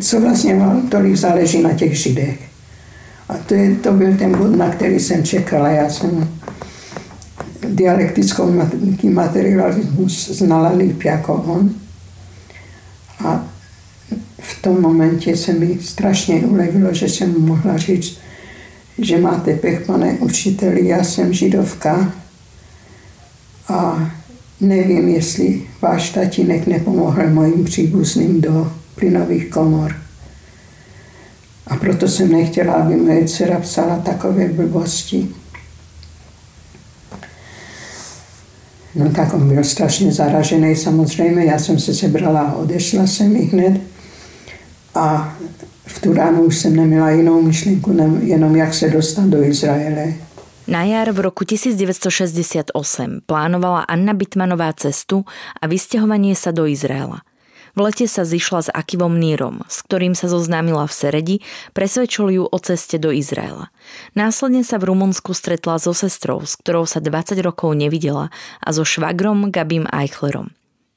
co 0.00 0.20
vlastně 0.20 0.56
vám 0.56 0.88
tolik 0.88 1.16
záleží 1.16 1.62
na 1.62 1.72
těch 1.72 1.98
židech. 1.98 2.38
A 3.28 3.34
to, 3.34 3.54
je, 3.54 3.76
to 3.76 3.92
byl 3.92 4.16
ten 4.16 4.38
bod, 4.38 4.56
na 4.56 4.70
který 4.70 5.00
jsem 5.00 5.24
čekala. 5.24 5.68
Já 5.68 5.90
jsem 5.90 6.28
dialektickou 7.68 8.64
materialismus 9.02 10.28
znala 10.28 10.72
líp 10.76 11.02
jako 11.02 11.34
on. 11.34 11.74
A 13.24 13.46
v 14.40 14.62
tom 14.62 14.80
momentě 14.80 15.36
se 15.36 15.52
mi 15.52 15.78
strašně 15.80 16.34
ulevilo, 16.34 16.94
že 16.94 17.08
jsem 17.08 17.32
mu 17.32 17.40
mohla 17.40 17.76
říct, 17.76 18.18
že 18.98 19.18
máte 19.18 19.54
pech, 19.54 19.86
pane 19.86 20.12
učiteli, 20.12 20.86
já 20.86 21.04
jsem 21.04 21.32
židovka 21.32 22.12
a 23.68 24.10
nevím, 24.60 25.08
jestli 25.08 25.62
váš 25.82 26.10
tatínek 26.10 26.66
nepomohl 26.66 27.30
mojim 27.30 27.64
příbuzným 27.64 28.40
do 28.40 28.72
plynových 28.94 29.50
komor. 29.50 29.96
A 31.66 31.76
proto 31.76 32.08
jsem 32.08 32.32
nechtěla, 32.32 32.74
aby 32.74 32.96
moje 32.96 33.24
dcera 33.24 33.60
psala 33.60 33.98
takové 33.98 34.48
blbosti. 34.48 35.28
No 38.94 39.10
tak 39.10 39.34
on 39.34 39.48
byl 39.48 39.64
strašně 39.64 40.12
zaražený 40.12 40.76
samozřejmě, 40.76 41.44
já 41.44 41.58
jsem 41.58 41.78
se 41.78 41.94
sebrala 41.94 42.40
a 42.40 42.54
odešla 42.54 43.06
jsem 43.06 43.36
i 43.36 43.42
hned. 43.44 43.80
A 44.94 45.34
v 45.86 46.00
tu 46.00 46.12
ránu 46.12 46.42
už 46.42 46.58
jsem 46.58 46.76
neměla 46.76 47.10
jinou 47.10 47.42
myšlenku, 47.42 47.96
jenom 48.22 48.56
jak 48.56 48.74
se 48.74 48.90
dostat 48.90 49.24
do 49.24 49.42
Izraele. 49.42 50.14
Na 50.68 50.84
jar 50.84 51.12
v 51.12 51.20
roku 51.20 51.44
1968 51.44 53.20
plánovala 53.26 53.80
Anna 53.80 54.14
Bitmanová 54.14 54.72
cestu 54.72 55.24
a 55.60 55.68
vysťahovanie 55.68 56.32
sa 56.32 56.56
do 56.56 56.64
Izraela. 56.64 57.20
V 57.74 57.82
lete 57.82 58.06
sa 58.06 58.22
zišla 58.22 58.60
s 58.62 58.68
Akivom 58.70 59.18
Nírom, 59.18 59.66
s 59.66 59.82
ktorým 59.82 60.14
sa 60.14 60.30
zoznámila 60.30 60.86
v 60.86 60.94
Seredi, 60.94 61.36
presvedčil 61.74 62.30
ju 62.30 62.42
o 62.46 62.58
ceste 62.62 63.02
do 63.02 63.10
Izraela. 63.10 63.74
Následne 64.14 64.62
sa 64.62 64.78
v 64.78 64.94
Rumunsku 64.94 65.34
stretla 65.34 65.82
so 65.82 65.90
sestrou, 65.90 66.46
s 66.46 66.54
ktorou 66.54 66.86
sa 66.86 67.02
20 67.02 67.34
rokov 67.42 67.74
nevidela 67.74 68.30
a 68.62 68.68
so 68.70 68.86
švagrom 68.86 69.50
Gabim 69.50 69.90
Eichlerom. 69.90 70.54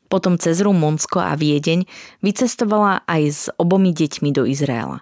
Potom 0.08 0.38
cez 0.38 0.62
Rumunsko 0.62 1.18
a 1.18 1.34
Viedeň 1.34 1.90
vycestovala 2.22 3.04
aj 3.10 3.24
s 3.26 3.42
obomi 3.58 3.92
deťmi 3.92 4.30
do 4.30 4.46
Izraela. 4.46 5.02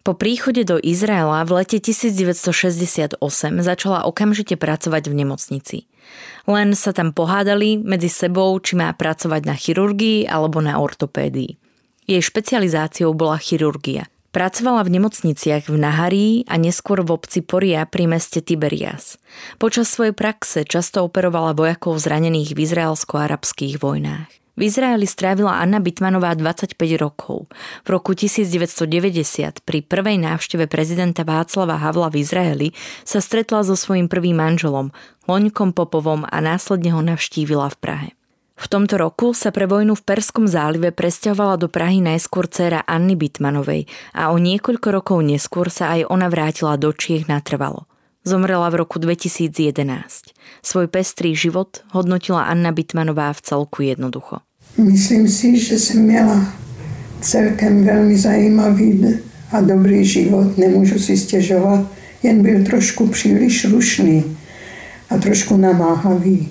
Po 0.00 0.16
príchode 0.16 0.64
do 0.64 0.80
Izraela 0.80 1.44
v 1.44 1.60
lete 1.60 1.76
1968 1.76 3.20
začala 3.60 4.08
okamžite 4.08 4.56
pracovať 4.56 5.12
v 5.12 5.14
nemocnici. 5.14 5.76
Len 6.48 6.72
sa 6.72 6.94
tam 6.94 7.12
pohádali 7.12 7.80
medzi 7.80 8.08
sebou, 8.08 8.56
či 8.62 8.78
má 8.78 8.92
pracovať 8.94 9.42
na 9.44 9.56
chirurgii 9.58 10.28
alebo 10.28 10.62
na 10.64 10.78
ortopédii. 10.80 11.56
Jej 12.08 12.22
špecializáciou 12.24 13.12
bola 13.12 13.36
chirurgia. 13.36 14.08
Pracovala 14.30 14.86
v 14.86 14.94
nemocniciach 14.94 15.66
v 15.66 15.76
Naharí 15.76 16.28
a 16.46 16.54
neskôr 16.54 17.02
v 17.02 17.18
obci 17.18 17.42
Poria 17.42 17.82
pri 17.82 18.06
meste 18.06 18.38
Tiberias. 18.38 19.18
Počas 19.58 19.90
svojej 19.90 20.14
praxe 20.14 20.62
často 20.62 21.02
operovala 21.02 21.50
vojakov 21.50 21.98
zranených 21.98 22.54
v 22.54 22.62
izraelsko-arabských 22.62 23.82
vojnách. 23.82 24.30
V 24.60 24.68
Izraeli 24.68 25.08
strávila 25.08 25.56
Anna 25.56 25.80
Bitmanová 25.80 26.36
25 26.36 26.76
rokov. 27.00 27.48
V 27.80 27.88
roku 27.96 28.12
1990 28.12 29.64
pri 29.64 29.80
prvej 29.80 30.20
návšteve 30.20 30.68
prezidenta 30.68 31.24
Václava 31.24 31.80
Havla 31.80 32.12
v 32.12 32.20
Izraeli 32.20 32.68
sa 33.00 33.24
stretla 33.24 33.64
so 33.64 33.72
svojím 33.72 34.12
prvým 34.12 34.36
manželom, 34.36 34.92
Loňkom 35.24 35.72
Popovom 35.72 36.28
a 36.28 36.36
následne 36.44 36.92
ho 36.92 37.00
navštívila 37.00 37.72
v 37.72 37.76
Prahe. 37.80 38.08
V 38.60 38.66
tomto 38.68 39.00
roku 39.00 39.32
sa 39.32 39.48
pre 39.48 39.64
vojnu 39.64 39.96
v 39.96 40.04
Perskom 40.04 40.44
zálive 40.44 40.92
presťahovala 40.92 41.56
do 41.56 41.72
Prahy 41.72 42.04
najskôr 42.04 42.44
dcéra 42.44 42.84
Anny 42.84 43.16
Bitmanovej 43.16 43.88
a 44.12 44.28
o 44.28 44.36
niekoľko 44.36 44.92
rokov 44.92 45.24
neskôr 45.24 45.72
sa 45.72 45.96
aj 45.96 46.12
ona 46.12 46.28
vrátila 46.28 46.76
do 46.76 46.92
Čiech 46.92 47.32
natrvalo. 47.32 47.88
Zomrela 48.28 48.68
v 48.68 48.84
roku 48.84 49.00
2011. 49.00 50.36
Svoj 50.60 50.86
pestrý 50.92 51.32
život 51.32 51.80
hodnotila 51.96 52.44
Anna 52.44 52.76
Bitmanová 52.76 53.32
v 53.32 53.40
celku 53.40 53.88
jednoducho. 53.88 54.44
Myslím 54.78 55.28
si, 55.28 55.58
že 55.58 55.78
jsem 55.78 56.02
měla 56.02 56.52
celkem 57.20 57.84
velmi 57.84 58.18
zajímavý 58.18 59.18
a 59.52 59.60
dobrý 59.60 60.04
život, 60.04 60.58
nemůžu 60.58 60.98
si 60.98 61.16
stěžovat, 61.16 61.86
jen 62.22 62.42
byl 62.42 62.64
trošku 62.64 63.06
příliš 63.06 63.64
rušný 63.64 64.36
a 65.10 65.18
trošku 65.18 65.56
namáhavý. 65.56 66.48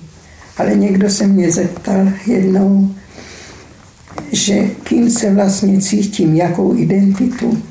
Ale 0.56 0.74
někdo 0.74 1.10
se 1.10 1.26
mě 1.26 1.50
zeptal 1.50 2.08
jednou, 2.26 2.94
že 4.32 4.66
kým 4.82 5.10
se 5.10 5.34
vlastně 5.34 5.80
cítím, 5.80 6.34
jakou 6.34 6.76
identitu, 6.76 7.62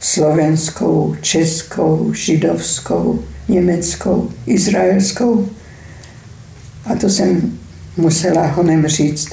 slovenskou, 0.00 1.16
českou, 1.20 2.12
židovskou, 2.14 3.22
německou, 3.48 4.30
izraelskou. 4.46 5.48
A 6.84 6.94
to 6.94 7.10
jsem 7.10 7.58
musela 7.96 8.46
honem 8.46 8.86
říct, 8.86 9.28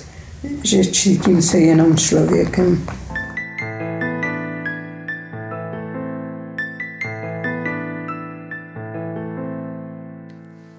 že 0.63 0.85
cítím 0.85 1.41
se 1.41 1.59
jenom 1.59 1.97
člověkem. 1.97 2.85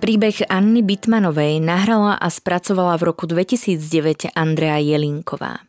Príbeh 0.00 0.42
Anny 0.50 0.82
Bitmanovej 0.82 1.62
nahrala 1.62 2.18
a 2.18 2.26
spracovala 2.26 2.98
v 2.98 3.02
roku 3.02 3.26
2009 3.26 4.34
Andrea 4.34 4.82
Jelinková. 4.82 5.62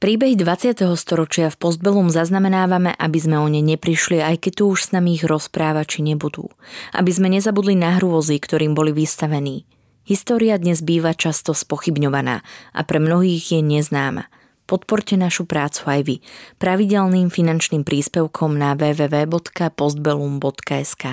Príbeh 0.00 0.36
20. 0.36 0.80
storočia 0.96 1.52
v 1.52 1.56
Postbelum 1.56 2.08
zaznamenávame, 2.08 2.96
aby 2.96 3.18
sme 3.20 3.40
o 3.40 3.48
ne 3.48 3.60
neprišli, 3.60 4.24
aj 4.24 4.40
keď 4.40 4.52
tu 4.56 4.64
už 4.72 4.88
s 4.88 4.92
nami 4.92 5.20
ich 5.20 5.24
rozprávači 5.24 6.00
nebudú. 6.00 6.48
Aby 6.96 7.12
sme 7.12 7.28
nezabudli 7.28 7.76
na 7.76 8.00
hrôzy, 8.00 8.40
ktorým 8.40 8.72
boli 8.72 8.96
vystavení– 8.96 9.64
História 10.04 10.60
dnes 10.60 10.84
býva 10.84 11.16
často 11.16 11.56
spochybňovaná 11.56 12.44
a 12.76 12.80
pre 12.84 13.00
mnohých 13.00 13.56
je 13.56 13.64
neznáma. 13.64 14.28
Podporte 14.68 15.16
našu 15.16 15.48
prácu 15.48 15.80
aj 15.88 16.00
vy 16.04 16.20
pravidelným 16.60 17.32
finančným 17.32 17.88
príspevkom 17.88 18.52
na 18.52 18.76
www.postbelum.sk. 18.76 21.04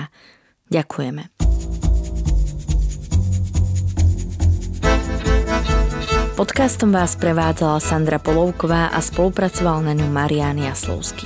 Ďakujeme. 0.68 1.32
Podcastom 6.36 6.92
vás 6.92 7.16
prevádzala 7.16 7.80
Sandra 7.80 8.20
Polovková 8.20 8.92
a 8.92 9.00
spolupracoval 9.00 9.88
na 9.88 9.96
ňu 9.96 10.12
Marián 10.12 10.60
Jaslovský. 10.60 11.24